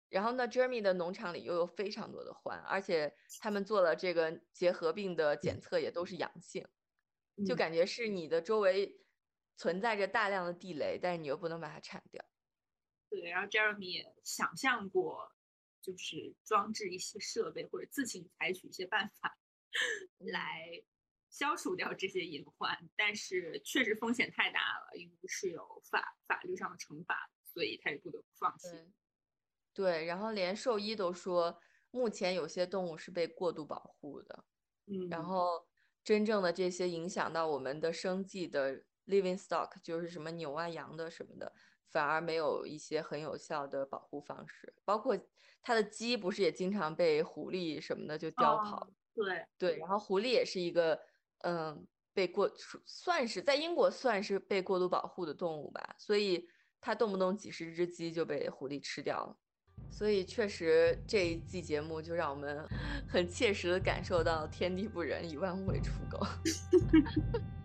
[0.08, 6.66] 然后呢，Jeremy 的农场里又有非常多的獾，而且他们做了这个结核病的检测也都是阳性，
[7.46, 9.01] 就感觉是你的周围。
[9.62, 12.24] 存在着大量的地雷，但是你又不能把它铲掉。
[13.08, 15.30] 对，然后 Jeremy 也想象过，
[15.80, 19.38] 就是装置一些设备或者自行采取一些办法
[20.18, 20.82] 来
[21.30, 28.66] 消除掉这些隐患，但是确实风险太大了，因为是有法法律上的惩罚，所以他也不得不放弃。
[29.72, 31.60] 对，然后连兽医都说，
[31.92, 34.44] 目前有些动物是被过度保护的。
[34.86, 35.68] 嗯，然后
[36.02, 38.86] 真正的这些影响到我们的生计的。
[39.06, 41.52] Living stock 就是什么牛啊、羊的什么的，
[41.90, 44.72] 反而没有一些很有效的保护方式。
[44.84, 45.18] 包括
[45.62, 48.88] 它的鸡，不是也经常被狐狸什么的就叼跑？
[49.14, 50.98] 对对，然后狐狸也是一个，
[51.44, 52.50] 嗯，被过
[52.86, 56.48] 算是在英国算是被过度保护的动物吧，所以
[56.80, 59.36] 它动不动几十只鸡就被狐狸吃掉了。
[59.90, 62.66] 所以确实这一季节目就让我们
[63.06, 66.18] 很切实的感受到天地不仁，以万物为刍狗。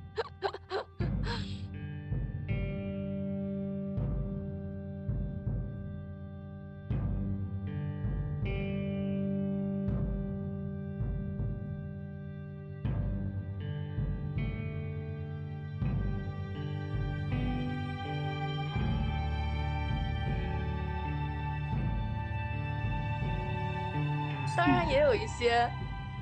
[25.38, 25.69] 些，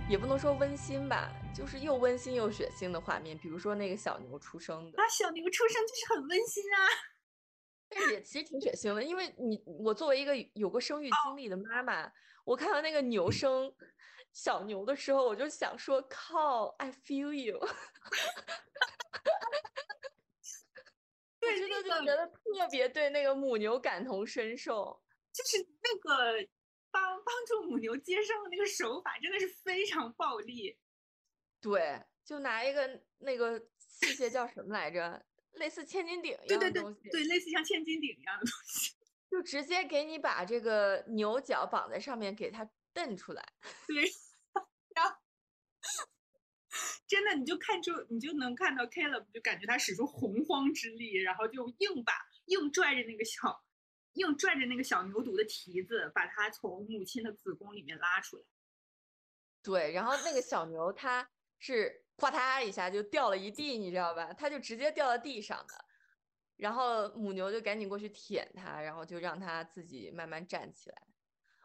[0.10, 5.02] 也不能说温馨吧，就是又温馨又血腥的画面，比如说那个小牛出生的。
[5.02, 6.78] 啊，小牛出生就是很温馨啊，
[7.88, 12.12] 但是也其实挺血腥的，因为你我作为一个有过生育经历的妈妈，
[12.44, 13.74] 我看到那个牛生
[14.34, 17.58] 小牛的时候，我就想说，靠，I feel you。
[21.40, 25.02] 对，真的就那个觉得特别对那个母牛感同身受。
[25.32, 26.48] 就是那个
[26.96, 30.80] 帮帮助母牛接生的那个手法，真的是非常暴力。
[31.60, 35.26] 对，就拿一个那个器械叫什么来着，
[35.56, 38.94] 类似千斤顶一样的东西，对，类似像千斤顶一样的东西。
[39.30, 43.46] 就直接给你把这个牛角绑在上面，给它蹬出来。
[43.88, 44.10] 对，
[44.96, 45.18] 然后
[47.06, 52.14] 真的你就看出，你就能看到 Caleb 就感觉他使出洪荒之力，然后就硬把
[52.46, 53.65] 硬拽着那个小
[54.16, 58.44] 硬拽着那个小牛犊的蹄子，把它从母亲的子宫里面拉出来。
[59.62, 64.34] 对，然后那个小牛它是哗嗒一下就掉了一地，你知道吧？
[64.34, 65.86] 它就直接掉到地上的，
[66.56, 71.02] 然后母牛就赶紧过去舔它，然后就让它自己慢慢站起来。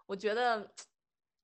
[0.07, 0.75] 我觉得，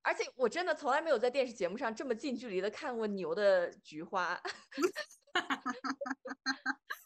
[0.02, 4.40] 而且我真的从来没有在电视节目上这么近距离的看过牛的菊花，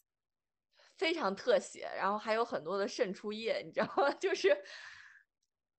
[1.01, 4.12] 非常特写，然后还有很多的渗出液，你知道吗？
[4.20, 4.55] 就是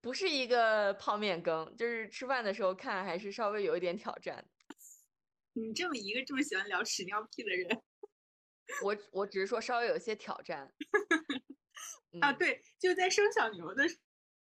[0.01, 4.43] 不是一个泡面羹，就是吃饭的时候看还是稍微有一点挑战。
[5.53, 7.83] 你这么一个这么喜欢聊屎尿屁的人
[8.83, 10.73] 我我只是说稍微有一些挑战。
[12.19, 13.87] 啊，嗯，对，就在生小牛的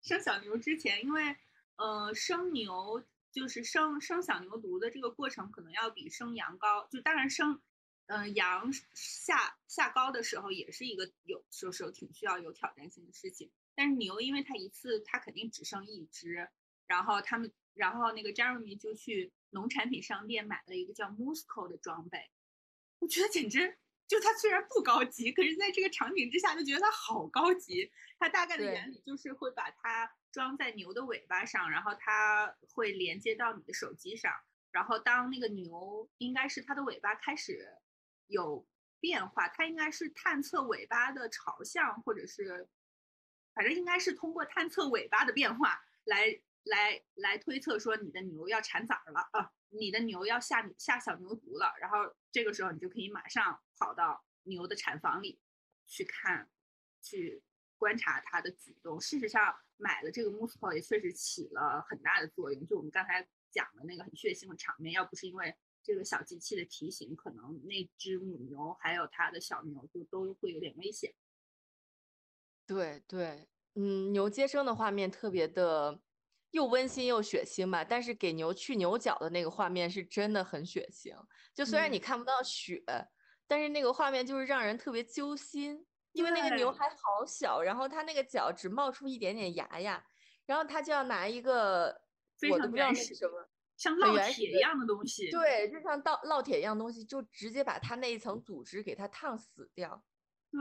[0.01, 1.37] 生小牛之前，因为
[1.76, 7.61] 呃生牛就是生生小牛犊的这个过程可能要比生羊羔，就当然生
[8.11, 16.49] 嗯、呃羊下下羔的时候也是一个有时候挺需要有挑战性的事情，但是牛因为它一次它肯定只剩一只，
[16.87, 22.31] 然后他们然后那个 Jeremy 就去农产品商店买了一个叫 Musco 的装备，
[22.99, 27.93] 我觉得简直就它虽然不高级，可是在这个场景之下就觉得它好高级。
[28.19, 34.33] 它大概的原理就是会把它装在牛的尾巴上，然后它会连接到你的手机上，
[34.73, 37.73] 然后当那个牛应该是它的尾巴开始
[38.31, 38.66] 有
[39.01, 42.68] 变化，它应该是探测尾巴的朝向，或者是
[43.53, 55.41] 反正应该是通过探测尾巴的变化来来来推测说你的牛要产崽了啊，你的牛要下下小牛犊了，然后这个时候你就可以马上跑到牛的产房里
[55.87, 56.49] 去看，
[57.03, 57.43] 去
[57.78, 59.01] 观察它的举动。
[59.01, 62.66] 事实上，买了这个 Musco 也确实起了很大的作用。
[62.66, 71.14] 就我们刚才讲的那个很血腥的场面，要不是因为这个小机器的提醒，可能那只母牛还有它的小牛就都会有点危险。
[72.66, 76.01] 对对，嗯，牛接生的画面特别的
[76.53, 81.16] 又温馨又血腥吧，但是给牛去牛角的那个画面是真的很血腥。
[81.53, 82.83] 就虽然你嗯看不到血，
[83.49, 90.07] 但是那个画面就是让人特别揪心，因为那个牛还好小，然后它那个角只冒出一点点芽芽，
[90.47, 92.03] 然后它就要拿一个
[92.49, 93.49] 我都不知道那是什么。
[93.81, 100.05] 像烙铁一样的东西，对，就像烙烙铁一样东西，就直接把它那一层组织给它烫死掉。
[100.51, 100.61] 对，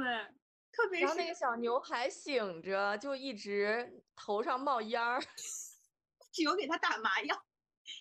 [0.72, 5.22] 特别是然后那个小牛还醒着，就一直头上冒烟儿。
[6.42, 7.36] 有给他打麻药，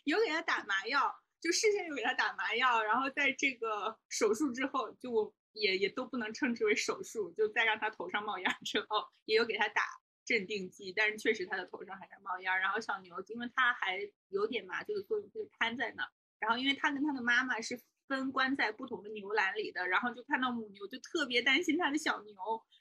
[0.05, 9.83] 有给他打麻药，就事先有给他打麻药，然后在这个手术之后，就我也也都不能称之为手术，就再让他头上冒烟之后，也有给他打
[10.29, 12.61] 镇定剂，但是确实他的头上还在冒烟儿。
[12.61, 13.99] 然后小牛因为它还
[14.29, 16.11] 有点麻醉的作用，就瘫在那儿。
[16.39, 22.37] 然后因为他跟他的妈妈是分关在不同的牛栏里的，然后就看到母牛就特别担心他的小牛，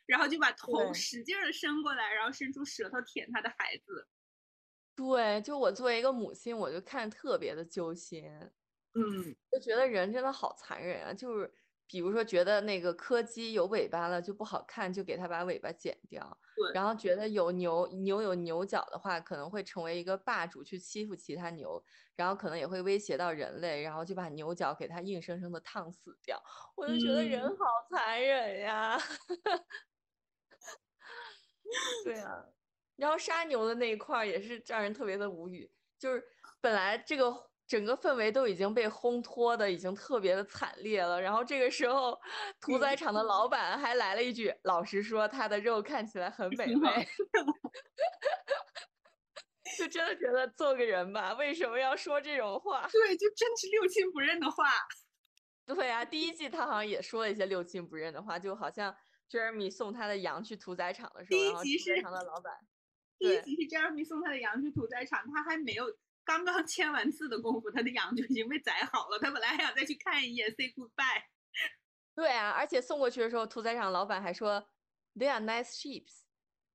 [0.05, 4.09] 然后就把头使劲的伸过来，然后伸出舌头舔他的孩子。
[4.93, 8.29] 对，就我作为一个母亲，我就看特别的揪心，
[8.93, 11.13] 嗯，就觉得人真的好残忍啊！
[11.13, 11.53] 就是
[11.87, 16.37] 比如说觉得那个柯基有尾巴了就不好看，就给它把尾巴剪掉。
[16.57, 21.81] 对然后觉得有牛牛有牛角的话，可能会成为一个霸主去欺负其他牛，
[22.15, 26.41] 然后可能也会威胁到人类，然后就把牛角给它硬生生的烫死掉。
[26.75, 28.97] 我就觉得人嗯好残忍呀！
[32.05, 32.43] 对啊，
[32.97, 36.23] 然后杀牛的那一块也是让人特别的无语，就是
[36.61, 42.18] 本来这个整个氛围都已经被烘托的已经特别的惨烈了，然后这个时候
[42.61, 46.74] 屠宰场的老板还来了一句：“老实说，他的肉看起来很美味。
[49.78, 52.88] ”就真的觉得做个人吧，为什么要说这种话？
[52.88, 54.63] 对，就真是六亲不认的话。
[55.68, 58.95] 对啊，第一季他好像也说了一些六亲不认的话，就好像
[59.30, 62.53] Jeremy 送他的羊去屠宰场的时候，第一然后屠宰场的老板，
[63.20, 65.86] 第一集是 Jeremy 送他的羊去屠宰场，他还没有
[66.28, 69.17] 刚刚签完字的功夫，他的羊就已经被宰好了。
[69.17, 71.23] 他本来还想再去看一眼，say goodbye。
[72.13, 74.69] 对啊，而且送过去的时候，屠宰场老板还说
[75.15, 76.05] They are nice sheep，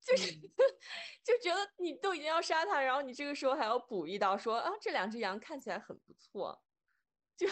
[0.00, 0.32] 就是、
[1.22, 6.64] 就觉得你都已经要杀它，然后你这个时候还要补一刀说啊这两只羊看起来很不错，
[7.36, 7.46] 就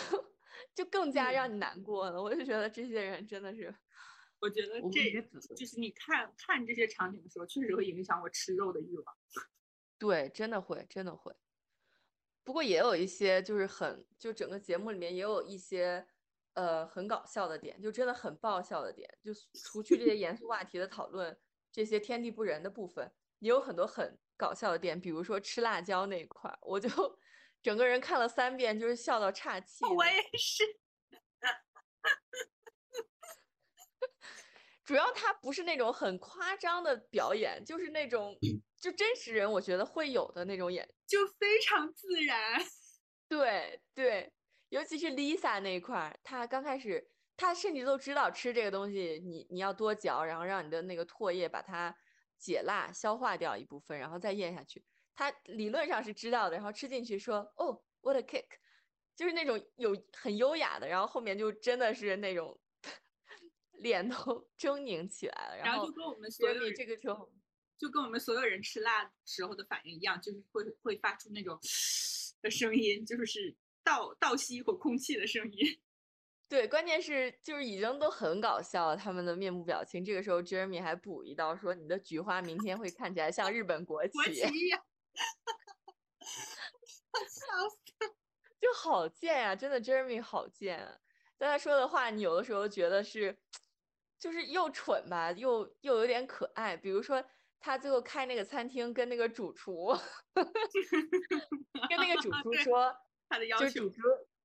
[0.74, 2.22] 就更加让你难过了。
[2.22, 3.74] 我就觉得这些人真的是
[4.40, 9.16] 我觉得我这就是你看看这些场景的时候，确实会影响我吃肉的欲望。
[9.98, 11.34] 对，真的会，真的会。
[12.44, 16.06] 不过也有一些就是很，就整个节目里面也有一些
[16.54, 19.08] 呃很搞笑的点，就真的很爆笑的点。
[19.22, 21.38] 就除去这些 严肃话题的讨论，
[21.70, 25.00] 这些天地不仁的部分，也有很多很搞笑的点。
[25.00, 26.88] 比如说吃辣椒那一块儿，我就
[27.62, 29.84] 整个人看了三遍，就是笑到岔气。
[29.84, 30.64] 我也是。
[34.84, 38.36] 主要他不是那种很夸张的表演，就是那种
[38.80, 42.60] 就真实人我觉得会有的那种演，就非常自然。
[43.28, 44.32] 对对，
[44.70, 51.94] 尤其是 Lisa 那一块儿，她刚开始，她甚至都知道吃这个东西，你你要多嚼，然后让你的那个唾液把它
[52.38, 54.84] 解辣消化掉一部分，然后再咽下去。
[55.14, 58.46] 她理论上是知道的，然后吃进去说哦，what a kick，
[59.14, 62.58] 就是那种有很优雅的，然后后面就真的是那种。
[63.80, 64.14] 脸都
[64.58, 67.30] 狰狞起来了，然后就跟我们所有这个时候，
[67.78, 71.58] 就跟我们所有人吃辣时候的反应一样，就是会会发出那种
[72.42, 75.80] 的声音，就是倒倒吸一口空气的声音。
[76.48, 80.04] 对，关键是就是已经都很搞笑了，他们的面部表情。
[80.04, 84.84] 这个时候，Jeremy 还补一刀说：“你的菊花明天会看起来像日本国旗。”国旗一样，
[87.14, 87.76] 笑死！
[88.60, 90.98] 就好贱呀，真的，Jeremy 好贱啊！
[91.38, 93.38] 但他说的话，你有的时候觉得是。
[94.20, 96.76] 就是又蠢吧，又又有点可爱。
[96.76, 97.24] 比如说，
[97.58, 99.88] 他最后开那个餐厅， 跟那个主 厨，
[101.88, 102.94] 跟那个主厨说
[103.28, 103.68] 他的要求。
[103.70, 103.96] 主厨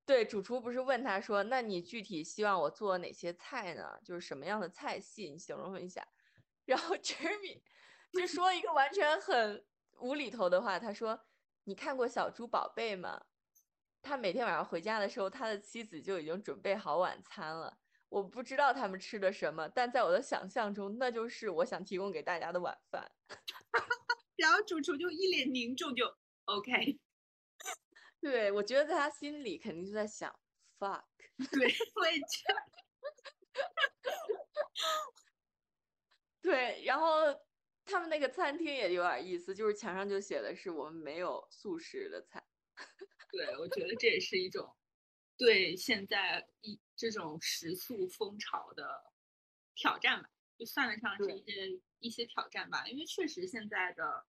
[0.05, 3.99] 对主厨不是问他说：“那你具体希望我做哪些菜呢？
[4.05, 6.07] 就是什么样的菜系，你形容一下。”
[6.65, 7.61] 然后 Jeremy
[8.11, 9.65] 就说一个完全很
[9.99, 11.19] 无厘头的话，他说
[11.65, 13.25] ：“你看过小猪宝贝吗？
[14.03, 17.79] 他每天晚上回家的时候，他的妻子就已经准备好晚餐了。”
[18.15, 23.11] 我不知道他们吃的什么，但在我的想象中，那就是我想提供给大家的晚饭。
[24.37, 26.05] 然后主厨就一脸凝重，就
[26.45, 26.97] OK。
[28.21, 30.33] 对，我觉得在他心里肯定就在想
[30.79, 31.03] fuck。
[31.51, 32.55] 对，我也觉得。
[36.41, 37.17] 对，然后
[37.83, 42.41] 他们那个餐厅也有点意思，就是墙上就写的是我们没有素食的菜。
[43.29, 44.73] 对，我觉得这也是一种
[45.37, 46.79] 对现在一。
[46.95, 49.11] 这种食宿风潮的
[49.75, 52.87] 挑战吧，就算得上是一些一些挑战吧。
[52.87, 54.25] 因为确实现在的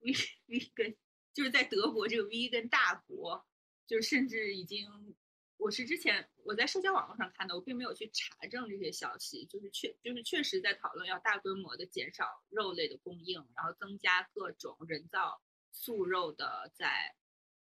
[0.00, 0.12] V
[0.46, 0.96] V 跟
[1.32, 3.46] 就是在德国这个 V 跟大国，
[3.86, 5.16] 就是甚至已经，
[5.56, 15.40] 我是之前我在社交网络上看的，我并没有去查证这些消息，就是确就是确实在讨论要大规模的减少肉类的供应，然后增加各种人造
[15.72, 17.14] 素肉的在。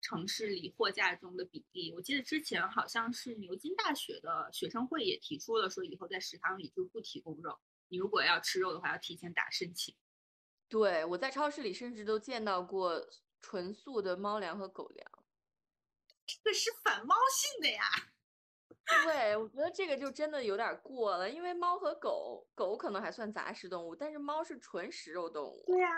[0.07, 9.97] 城市里货架中的比例，我记得之前好像是牛津大学的学生会也提出了，说以后在食堂里就不提供肉，你如果要吃肉的话，要提前打申请。
[10.69, 13.05] 对，我在超市里甚至都见到过
[13.41, 15.11] 纯素的猫粮和狗粮，
[16.25, 17.83] 这个是反猫性的呀。
[19.05, 25.65] 对，我觉得这个就真的有点过了，因为猫和狗，狗可能还算杂食动物，但是猫是纯食肉动物。
[25.67, 25.89] 对呀。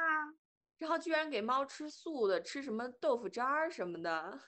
[0.79, 4.41] 然后居然给猫吃素的，吃什么豆腐渣儿什么的，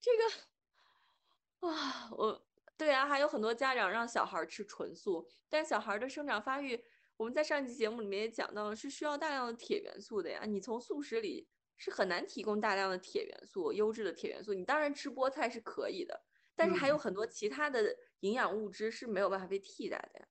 [0.00, 6.84] 这个啊，我对啊，还有很多家长让小孩吃纯素，但小孩的生长发育，
[7.16, 10.44] 我们在上一期节目里面也讲到了，是需要大量的铁元素的呀。
[10.46, 14.52] 你从素食里是很难提供大量的铁元素，优质的铁元素。
[14.54, 16.24] 你当然吃菠菜是可以的，
[16.54, 20.28] 但是还有很多其他的营养物质是没有办法被替代的呀。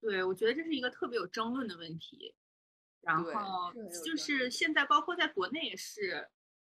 [0.00, 2.34] 对，我觉得这是一个特别有争论的问题。
[3.02, 3.72] 然后
[4.04, 6.28] 就是现在，包括在国内也是，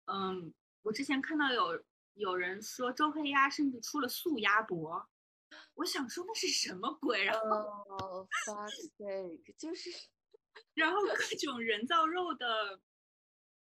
[0.05, 1.83] 嗯，我之前看到有
[2.15, 5.07] 有人说周黑鸭甚至出了素鸭脖，
[5.75, 7.23] 我想说那是什么鬼？
[7.23, 9.89] 然后，fuck sake，就是，
[10.73, 11.15] 然后各
[11.45, 12.81] 种人造肉的，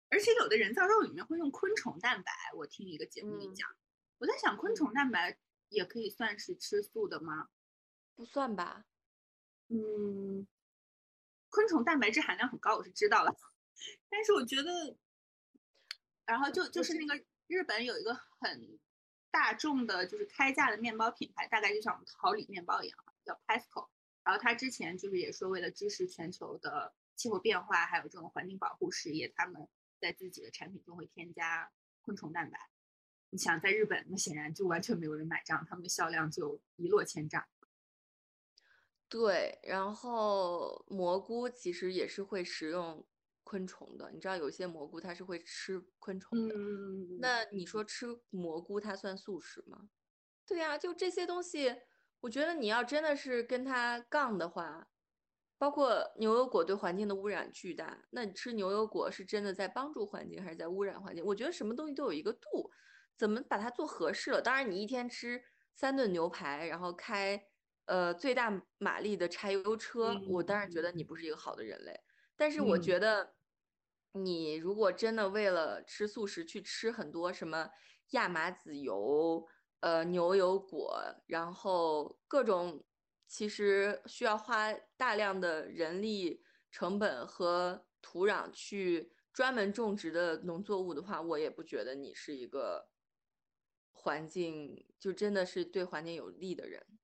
[0.09, 3.69] 而且有的人造肉里面会用昆虫蛋白，我听一个节目里讲，
[4.17, 5.37] 我在想昆虫蛋白
[5.69, 7.49] 也可以算是吃素的吗？
[8.15, 8.85] 不算吧，
[9.69, 10.47] 嗯。
[11.55, 13.33] 昆虫蛋白质含量很高，我是知道了，
[14.11, 14.97] 但是我觉得，
[16.25, 18.77] 然后就就是那个日本有一个很
[19.31, 23.87] 大众的，就是开价的面包品牌，大概就像我们桃李面包一样，叫 Pasco。
[24.25, 29.65] 然后他之前就是也说，为了支持全球的气候变化，还有这种环境保护事业，他们
[30.01, 32.59] 在自己的产品中会添加昆虫蛋白。
[33.29, 37.47] 你想在日本，那显然就完全没有人买账，他们的销量就一落千丈。
[39.09, 43.07] 对，然后蘑菇其实也是会食用
[43.43, 46.55] 昆虫的，你知道有些蘑菇它是会吃昆虫的。
[47.19, 49.89] 那你说吃蘑菇它算素食吗？
[50.45, 51.75] 对呀，就这些东西，
[52.21, 54.89] 我觉得你要真的是跟它杠的话，
[55.57, 61.23] 包括牛油果对环境的污染巨大，那你吃牛油果是真的在帮助环境还是在污染环境？
[61.25, 62.71] 我觉得什么东西都有一个度，
[63.15, 64.41] 怎么把它做合适了？
[64.41, 65.43] 当然，你一天吃
[65.75, 67.41] 三顿牛排，然后开
[67.85, 71.99] 呃最大马力的柴油车，我当然觉得你不是一个好的人类。
[72.35, 73.35] 但是我觉得，
[74.13, 77.69] 你如果真的为了吃素食去吃很多什么
[78.11, 79.47] 亚麻籽油。
[79.81, 82.83] 呃，牛油果，然后各种
[83.27, 92.89] 其实需要花大量的人力成本和土壤去专门种植的农作物的话，我也不觉得你是一个
[93.91, 96.94] 环境就真的是对环境有利的人。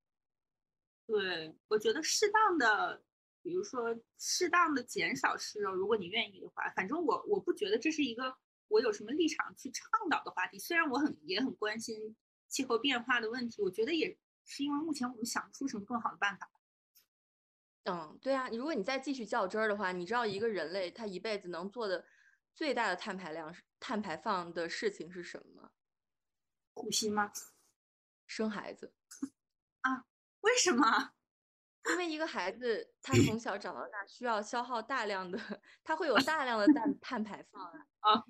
[1.06, 3.02] 对，我觉得适当的，
[3.42, 8.36] 比如说适当的减少吃肉，如果你愿意的话，反正我我不觉得这是一个
[8.68, 10.58] 我有什么立场去倡导的话题。
[10.58, 12.16] 虽然我很也很关心。
[12.48, 16.50] 气候变化的问题，我觉得也是因为目前我们想不出什么更好的办法。
[17.84, 22.04] 嗯，对啊，如果你再继续较真儿的话，你知道一个人类他一辈子能做的
[22.54, 25.70] 最大的碳排量、碳排放的事情是什么吗？
[26.74, 27.32] 呼吸吗？
[28.26, 28.92] 生孩子。
[29.80, 30.04] 啊？
[30.42, 31.12] 为什么？
[31.90, 35.38] 因为一个孩子他从小长到大需要消耗大量的，
[35.82, 37.86] 他会有大量的碳碳排放啊。
[38.00, 38.24] 啊。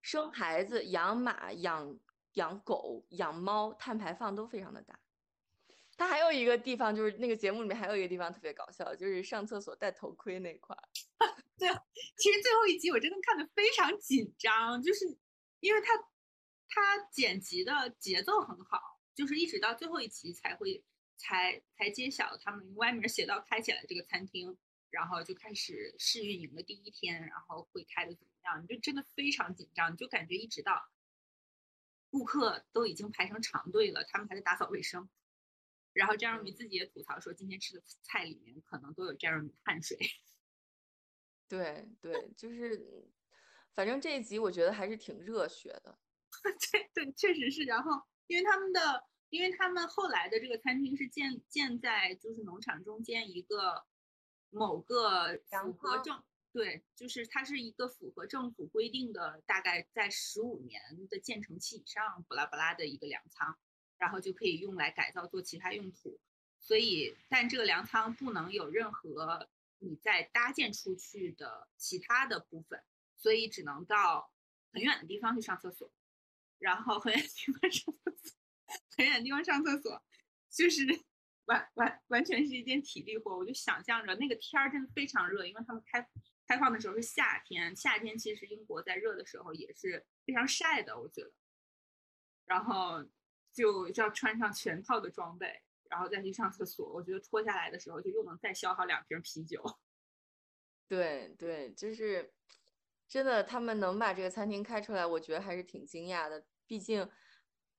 [0.00, 1.98] 生孩子、养马、养。
[2.36, 5.00] 养狗、养猫，碳排放都非常的大。
[5.96, 10.82] 他还有一个地方，就是那个节目里面还有一个地方特别搞笑，就是上厕所戴头盔那块儿。
[11.56, 11.66] 对，
[12.18, 15.06] 其实最后一集我真的看的非常紧张，就是
[15.60, 15.94] 因为他
[16.68, 20.84] 他剪辑的节奏很好，就是一直到最后一集才会
[21.16, 24.56] 才才揭晓他们歪名邪道开起来这个餐厅，
[24.90, 30.90] 然后就开始试运营的第一天，然后会开的怎么样，你就真的非常紧张，你就感觉一直到。
[32.08, 35.10] 顾客都已经排成长队了，他们还在打扫卫生。
[35.92, 39.98] 然后 Jeremy 自己也吐槽说，今天吃的菜里面可能都有 Jeremy 汗水。
[41.48, 43.10] 对对，就是，
[43.74, 45.98] 反正这一集我觉得还是挺热血的。
[46.72, 47.64] 对对，确实是。
[47.64, 53.84] 然后，因为他们的，因为他们后来的这个餐厅是建建在就是农场中间一个
[54.50, 56.22] 某个符合政。
[56.52, 63.58] 对，就是它是一个符合政府规定的，大概在十五年的建成期以上，不拉不拉的一个粮仓，
[63.98, 66.18] 然后就可以用来改造做其他用途。
[66.58, 69.46] 所以，但这个粮仓不能有任何
[69.80, 72.82] 你再搭建出去的其他的部分，
[73.16, 74.32] 所以只能到
[74.72, 75.92] 很远的地方去上厕所，
[76.58, 78.34] 然后很远的地方上厕所，
[78.96, 80.02] 很远地方上厕所，
[80.50, 80.86] 就是
[81.44, 83.36] 完完完全是一件体力活。
[83.36, 86.08] 我就想象着那个天儿真的非常热，因为他们开。
[86.48, 91.32] 开放的时候是夏天，夏天其实英国在热的时候也是非常晒的，我觉得。
[92.44, 93.04] 然后
[93.52, 96.88] 就要穿上全套的装备，然后再去上厕所。
[96.92, 99.60] 我觉得脱下来的时候就又能再消耗两瓶啤酒。
[100.86, 102.32] 对对，就是
[103.08, 106.46] 真的，他们能把这个餐厅开出来，我觉得还是挺惊讶的。
[106.68, 107.10] 毕竟，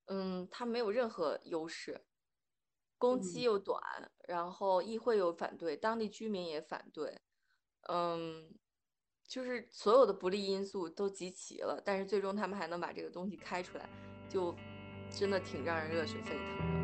[0.08, 2.06] 嗯，他没有任何优势，
[2.98, 3.82] 工期又短，
[4.28, 7.20] 然后议会又反对，当地居民也反对。
[7.90, 8.54] 嗯，
[9.28, 13.90] 就是所有的不利因素都集齐了，但是最终他们还能把这个东西开出来，
[14.30, 14.56] 就
[15.10, 16.77] 真的挺让人热血沸腾的。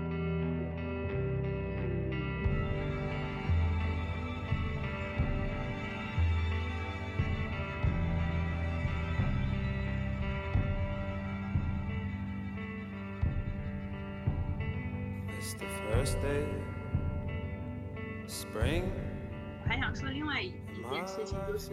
[19.62, 20.54] 我还想说另外一。
[20.74, 21.72] 一件事情就是，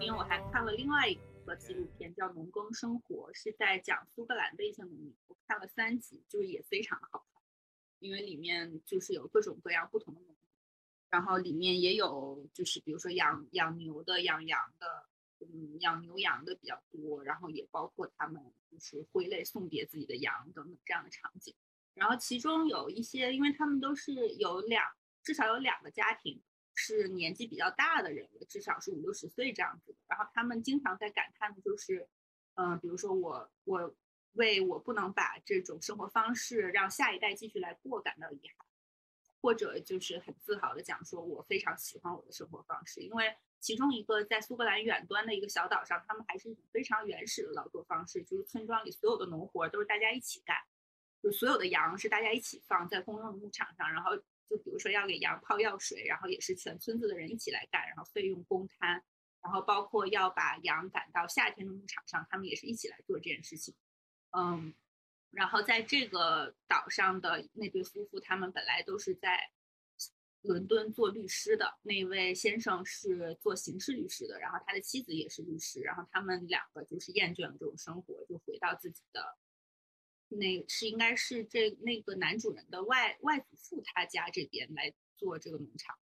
[0.00, 5.14] 因为我还看了另外一个纪录片，叫《农耕生活》，是在讲苏格兰的一些农民。
[5.28, 7.42] 我看了三集，就是也非常的好看，
[8.00, 10.36] 因为里面就是有各种各样不同的农民，
[11.08, 15.06] 然后里面也有就是比如说养养牛的、养羊的，
[15.38, 21.54] 嗯，养牛羊的比较多，然后也包括他们就是挥泪送别自己的羊等等这样的场景。
[22.00, 24.82] 然后其中有一些，因为他们都是有两，
[25.22, 26.42] 至少有两个家庭。
[26.82, 29.94] 是年纪比较大的人，至少是五六十岁这样子。
[30.06, 32.08] 然后他们经常在感叹的就是，
[32.54, 33.94] 嗯，比如说我我
[34.32, 38.66] 为我不能把这种生活方式让下一代继续来过感到遗憾，
[39.42, 50.56] 或者就是很自豪的讲说，我非常喜欢我的生活方式，因为其中一个在苏格兰远端的一个小岛上，他们还是一种非常原始的劳作方式，就是村庄里所有的农活都是大家一起干，
[51.22, 54.12] 就所有的羊是大家一起放在公用的牧场上，然后。
[54.50, 59.00] 就比如说要给羊泡药水，然后也是全村子的人一起来干，然后费用公摊，
[59.40, 63.76] 然后包括要把羊赶到夏天的牧场上，他们也是一起来做这件事情。
[64.36, 64.74] 嗯，
[65.30, 69.52] 然后在这个岛上的那对夫妇，他们本来都是在
[70.40, 71.78] 伦敦做律师的。
[71.82, 75.78] 那位先生是做刑事律师的，然后他的妻子也是律师。
[75.78, 79.38] 然后他们两个就是厌倦了这种生活，就回到自己的
[80.36, 85.96] 那是应该是这那个男主人的外外祖父他家这边来做这个农场。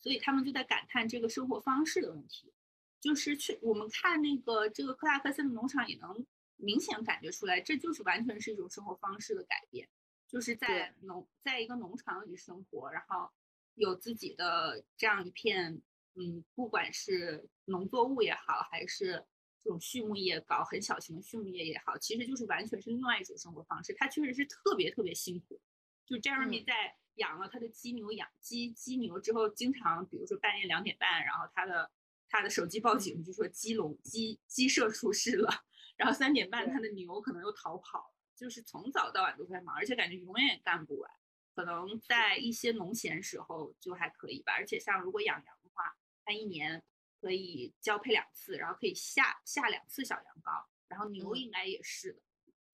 [0.00, 2.52] 所以他们就在感叹这个生活方式的问题。
[3.00, 6.26] 就是去我们看那个这个克拉克森的农场，也能
[6.56, 9.88] 明显感觉出来，这就是完全是一种生活方式的改变。
[10.26, 13.30] 就是在农在一个农场里生活，然后
[13.74, 15.82] 有自己的这样一片，
[16.14, 19.24] 嗯，不管是农作物也好，还是
[19.64, 23.94] 这种畜牧业搞很小型的畜牧业也好，其实就是完全是另外一种生活方式。
[23.94, 25.60] 它确实是特别特别辛苦。
[26.06, 31.90] 就 Jeremy 在养了他的鸡牛养鸡鸡牛之后，经常比如说半夜两点半，然后他的。
[32.26, 35.48] 他的手机报警，就说鸡笼鸡鸡舍出事了。
[35.96, 38.14] 然后三点半，他的牛可能又逃跑了。
[38.34, 41.08] 就是从早到晚都在忙，而且感觉永远也干不完。
[41.54, 44.52] 可能在一些农闲时候就还可以吧。
[44.52, 46.82] 而且像如果养羊的话，它一年
[47.24, 50.66] 可以交配两次，然后可以下下两次小羊羔。
[50.88, 52.20] 然后牛应该也是的，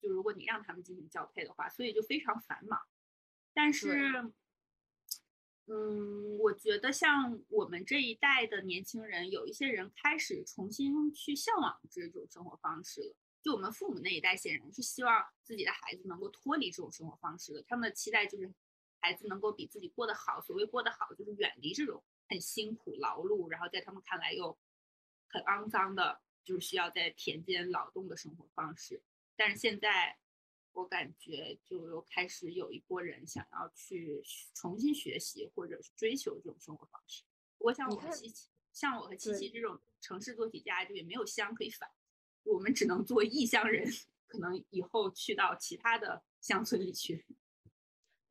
[0.01, 2.81] 就如果你让他们进行交配的话，所以就非常繁忙。
[3.53, 4.33] 但是。
[5.67, 13.15] 嗯，我觉得像我们这一代的年轻人，有一些人开始重新去向往这种生活方式了。
[13.41, 17.63] 就我们父母那一代，显然是希望自己的孩子能够脱离这种生活方式的。
[17.63, 18.53] 他们的期待就是
[18.99, 20.41] 孩子能够比自己过得好。
[20.41, 24.57] 所谓过得好，就是远离这种很辛苦劳碌，然后在他们看来又
[25.27, 29.03] 很肮脏的，就是需要在田间劳动的生活方式。
[29.35, 30.17] 但是现在。
[30.73, 34.23] 我感觉就又开始有一波人想要去
[34.53, 37.25] 重新学习或者追求这种生活方式。
[37.57, 41.91] 我想我和琪琪，像我和琪琪这种城市做题家，就也没有乡可以返，
[42.43, 43.85] 我们只能做异乡人，
[44.27, 47.25] 可能以后去到其他的乡村里去。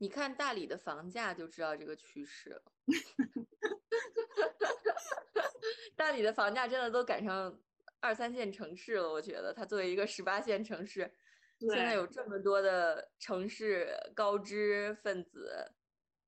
[0.01, 2.63] 你看大理的房价就知道这个趋势了。
[5.95, 7.63] 大理的房价真的都赶上
[8.01, 11.13] 二三线城市了，我觉得它作为一个十八线城市。
[11.59, 15.75] 现在有这么多的城市高知分子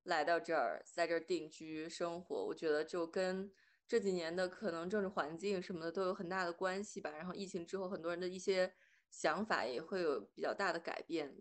[0.03, 3.51] 来到这儿，在这儿定居生活，我觉得就跟
[3.89, 7.11] 这几年的可能政治环境什么的都有很大的关系吧。
[7.11, 8.75] 然后疫情之后，很多人的一些
[9.09, 11.35] 想法也会有比较大的改变。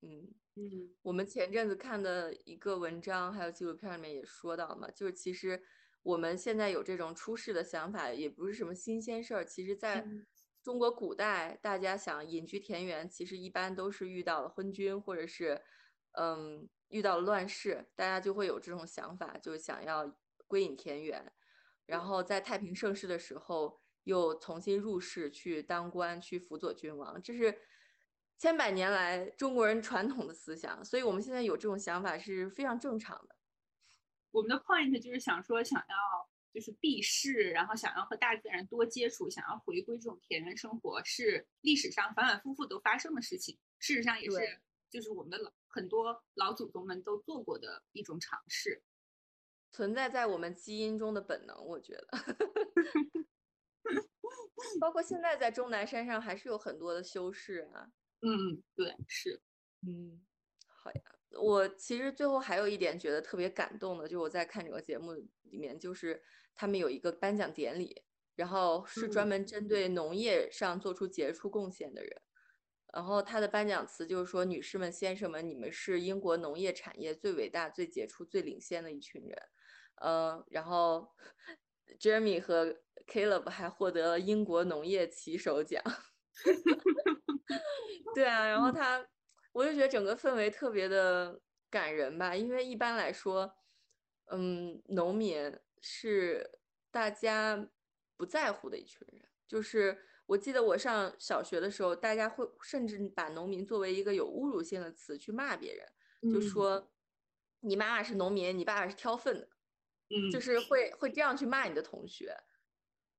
[0.00, 5.62] 嗯嗯，我们前阵子看的一个文章，还有纪录片里面也说到嘛，就是其实
[6.02, 9.44] 我们现在有这种出世的想法，也不是什么新鲜事儿。
[9.44, 10.04] 其实，在
[10.60, 15.62] 中国古代，大家想隐居田园，其实一般都是遇到了昏君，或者是，
[16.18, 21.32] 嗯，遇到了乱世，大家就会有这种想法，就想要归隐田园。
[21.86, 27.56] 然后在太平盛世的时候，又重新入世去当官，去辅佐君王，这是
[28.38, 30.82] 千百年来中国人传统的思想。
[30.84, 33.36] 所以我们现在有这种想法是非常正常的。
[34.30, 36.28] 我们的 point 就是想说，想要。
[36.50, 43.56] 就是避世，然后想要和大自然多接触，想要回归这种田园生活，是历史上反反复复都发生的事情。
[43.78, 44.58] 事实上也是，
[44.88, 48.82] 就是我们的老很多老祖宗们都做过的一种尝试，
[49.70, 51.64] 存在在我们基因中的本能。
[51.64, 52.08] 我觉得，
[54.80, 57.92] 包括现在在终南山上还是有很多的修饰啊。
[58.22, 59.40] 嗯，对，是，
[59.86, 60.20] 嗯，
[60.66, 61.00] 好呀。
[61.40, 65.12] 我其实最后还有一点觉得特别感动的，就我在看这个节目
[65.42, 66.22] 里面，就是
[66.54, 68.02] 他们有一个颁奖典礼，
[68.34, 72.22] 然后是专门针对农业上做出杰出贡献的人，
[72.94, 79.38] 然后他的颁奖词就是说：“女士们、先生们，你们是英国农业产业最伟大、最杰出、最领先的一群人。”
[80.02, 81.14] 嗯，然后
[82.00, 85.82] Jeremy 和 Caleb 还获得了英国农业旗手奖。
[88.14, 89.06] 对啊，然后他。
[89.52, 93.56] 我就觉得整个氛围特别的感人吧，因为一般来说，
[94.26, 96.60] 嗯，农民是
[96.92, 97.68] 大家
[98.16, 99.26] 不在乎的一群人。
[99.48, 106.92] 就是我记得我上小学的时候，大家会甚至把农民作为一个有侮辱性的词去骂别人，就说
[107.60, 109.48] 你妈妈是农民，你爸爸是挑粪的，
[110.10, 112.36] 嗯，就是会会这样去骂你的同学。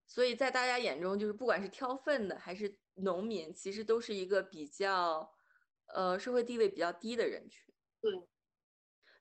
[0.10, 5.32] 所以在大家眼中，就是不管是挑粪的还是农民，其实都是一个比较。
[5.91, 8.12] 呃，社会地位比较低的人群，对，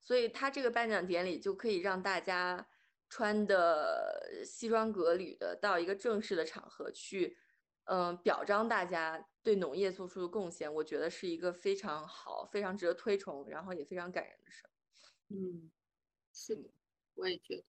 [0.03, 2.69] 所以他这个颁奖典礼就可以让大家
[3.09, 7.39] 穿的西装革履的到一个正式的场合去，
[7.85, 14.71] 嗯，表彰大家对农业做出的贡献，我觉得是一个非常好、非常值得推崇，然后也非常感人的事儿。
[15.31, 15.73] 嗯，
[16.35, 16.71] 是的，
[17.15, 17.65] 我也觉得。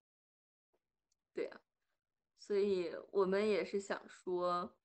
[1.36, 1.62] 对呀，
[2.50, 4.76] 所以我们也是想说，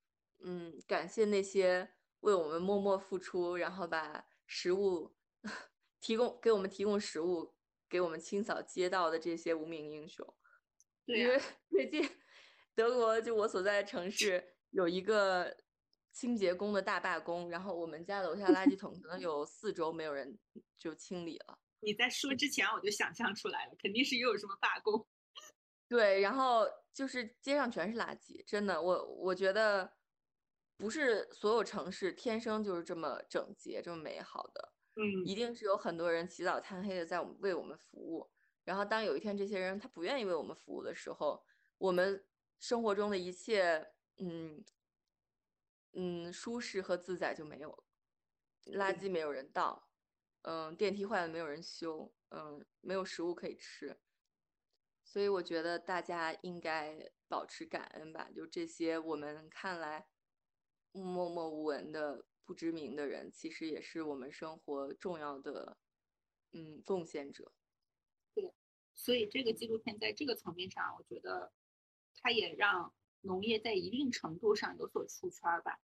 [0.41, 1.95] 嗯，感谢那些。
[2.21, 5.15] 为我们默默付出，然后把食物
[6.01, 7.55] 提供给我们提供食物，
[7.89, 10.27] 给我们清扫街道的这些无名英雄。
[11.07, 11.41] 对因为
[11.71, 12.07] 最近
[12.75, 15.55] 德国就我所在的城市有一个
[16.13, 20.39] 清洁工的大罢工，然后我们家楼下垃圾桶可能有四周没有人
[20.79, 21.59] 就清理了。
[21.81, 25.07] 你在说之前我就想象出来了，肯定是又有什么罢工。
[25.89, 29.93] 对，然后就是街上全是垃圾，真的，我我觉得
[30.79, 38.31] 不是所有城市天生就是这么整洁、这么美好的，嗯一定是有很多人起早贪黑的在我们为我们服务。
[38.65, 41.45] 然后当有一天这些人他不愿意为我们服务的时候，
[41.79, 42.25] 我们
[42.61, 44.65] 生活中的一切，嗯
[45.93, 47.85] 嗯，舒适和自在就没有了。
[48.67, 49.91] 垃圾没有人倒，
[50.43, 54.01] 嗯，电梯坏了没有人修，嗯，没有食物可以吃。
[55.15, 60.09] 所以我觉得大家应该保持感恩吧，就这些我们看来
[60.91, 65.79] 默默无闻的不知名的人，其实也是我们生活重要的
[66.51, 67.53] 嗯贡献者。
[68.35, 68.53] 对
[68.93, 71.53] 所以这个纪录片在这个层面上，我觉得
[72.17, 75.81] 它也让农业在一定程度上有所出圈儿吧。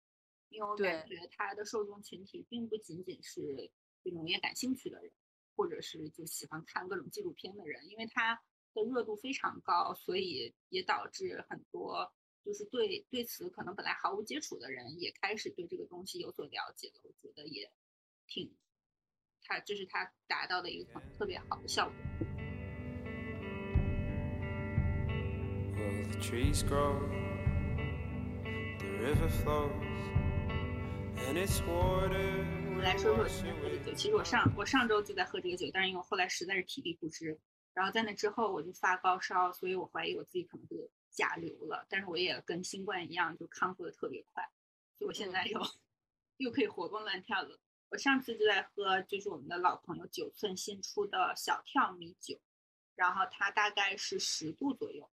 [0.51, 3.73] 因为我感觉它的受众群体并不仅仅是
[4.05, 5.11] 对农业感兴趣的人，
[5.57, 8.41] 或者是就喜欢看各种纪录片的人，因为它
[8.77, 12.13] 的热度非常高，所以也导致很多
[12.45, 17.01] 就是对对此可能本来毫无接触的人也开始对这个东西有所了解了。
[17.03, 17.71] 我觉得也
[18.29, 18.55] 挺，
[19.43, 21.95] 它这是它达到的一个很特别好的效果。
[25.77, 26.99] Well, the trees grow,
[28.79, 29.71] the river flows,
[31.19, 32.45] and its water.
[32.69, 33.93] 我们来说说我今天喝的酒。
[33.95, 37.39] 其实我上我上周就在喝这个酒，但是因为我后来实在是体力不支，
[37.77, 41.85] 然后在那之后我就发高烧，所以我怀疑我自己可能是甲流了。
[41.91, 44.43] 但是我也跟新冠一样，就康复的特别快，
[44.95, 45.61] 所以我现在又、
[46.39, 47.61] 又可以活蹦乱跳了。
[47.91, 52.41] 我上次就在喝，就是我们的老朋友九寸新出的小跳米酒，
[52.95, 55.11] 然后它大概是十度左右，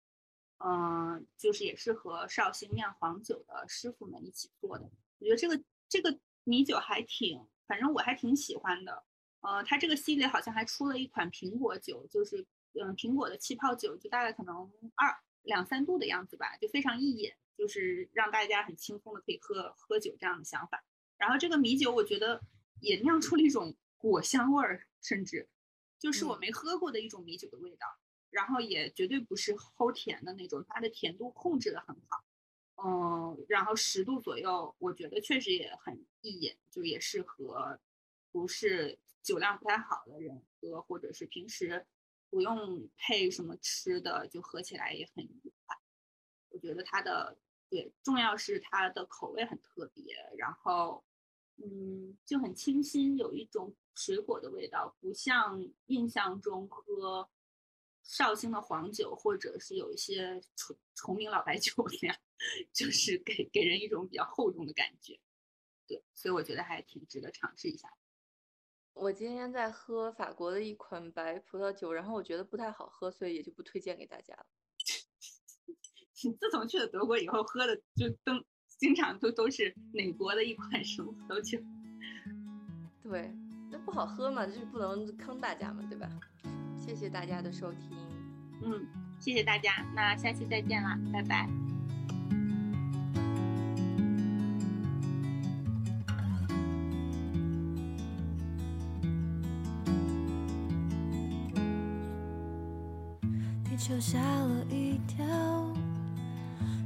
[0.60, 4.90] 嗯，就是也是和绍兴酿黄酒的师傅们一起做的。
[5.20, 9.04] 我觉得这个这个米酒还挺，反正我还挺喜欢的。
[9.44, 20.84] 呃，它这个系列好像还出了一款苹果酒，就是嗯苹果的气泡酒，就大概可能二两三度的样子吧，就非常易饮，就是让大家很轻松的可以喝喝酒这样的想法。
[21.18, 22.42] 然后这个米酒我觉得
[22.80, 25.48] 也酿出了一种果香味儿，甚至
[26.00, 27.86] 就是我嗯没喝过的一种米酒的味道。
[28.30, 32.24] 然后也绝对不是齁甜的那种，它的甜度控制的很好。
[32.84, 37.80] 嗯，然后十度左右，我觉得确实也很易饮，就也适合
[38.34, 41.86] 不是酒量不太好的人喝，或者是平时
[42.30, 45.78] 不用配什么吃的，就喝起来也很愉快。
[46.50, 47.38] 我觉得它的
[47.70, 51.06] 对，重要是它的口味很特别，然后
[51.58, 57.30] 嗯就很清新，有一种水果的味道，不像印象中喝
[58.02, 61.72] 绍兴的黄酒，或者是有一些崇崇明老白酒
[62.02, 62.18] 那样，
[62.74, 65.20] 就是给给人一种比较厚重的感觉。
[65.86, 67.96] 对，所以我觉得还挺值得尝试一下。
[68.94, 74.46] 我今天在喝法国的一款白葡萄酒，然后我觉得不太好喝，所以也就不推荐给大家了。
[76.24, 78.34] 你 自从去了德国以后，喝的就都
[78.78, 81.60] 经常都都是哪国的一款什么葡萄酒？
[83.04, 83.34] 对，
[83.72, 86.08] 那不好喝嘛，就是不能坑大家嘛，对吧？
[86.80, 87.90] 谢谢大家的收听。
[88.62, 88.88] 嗯，
[89.20, 91.73] 谢谢大家，那下期再见啦，拜拜。
[103.84, 105.26] 地球吓了一跳，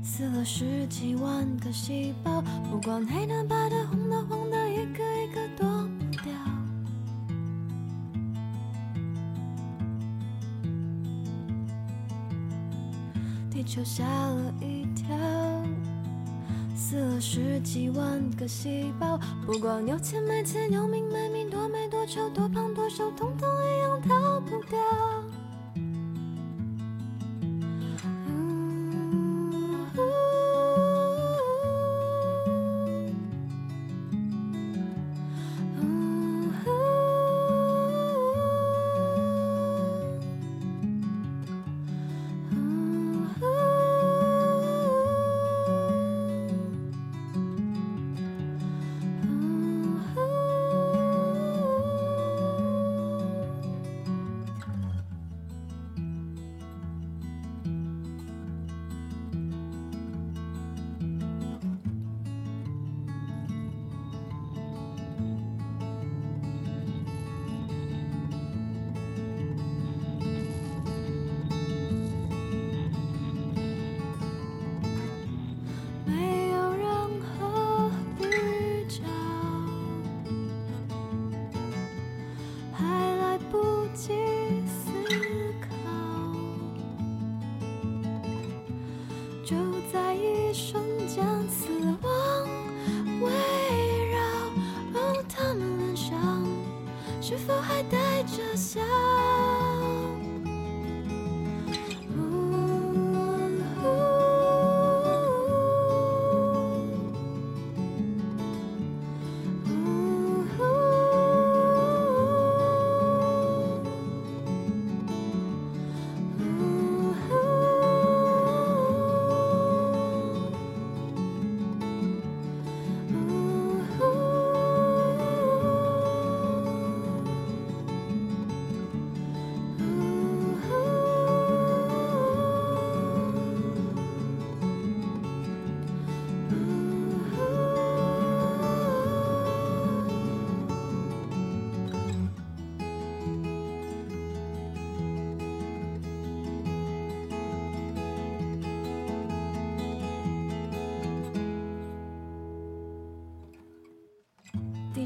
[0.01, 2.41] 死了十几万个细胞，
[2.71, 6.33] 不管黑的、白的、红的、黄的，一个一个躲不掉。
[13.51, 15.15] 地球吓了一跳，
[16.75, 24.79] 死了十几万个细胞，不管有钱没钱，有命没命，多美多丑，多胖多瘦，统统一样逃不掉。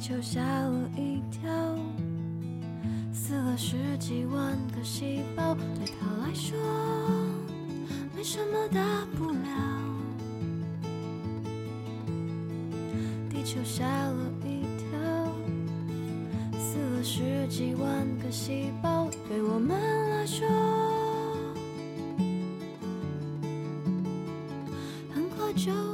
[0.01, 1.47] 地球吓了一跳，
[3.13, 6.57] 死了十几万个细胞，对他来说
[8.15, 8.81] 没什么大
[9.15, 9.37] 不了。
[13.29, 14.97] 地球吓了一跳，
[16.57, 19.77] 死了十几万个细胞，对我们
[20.09, 20.47] 来说
[25.13, 25.90] 很快就。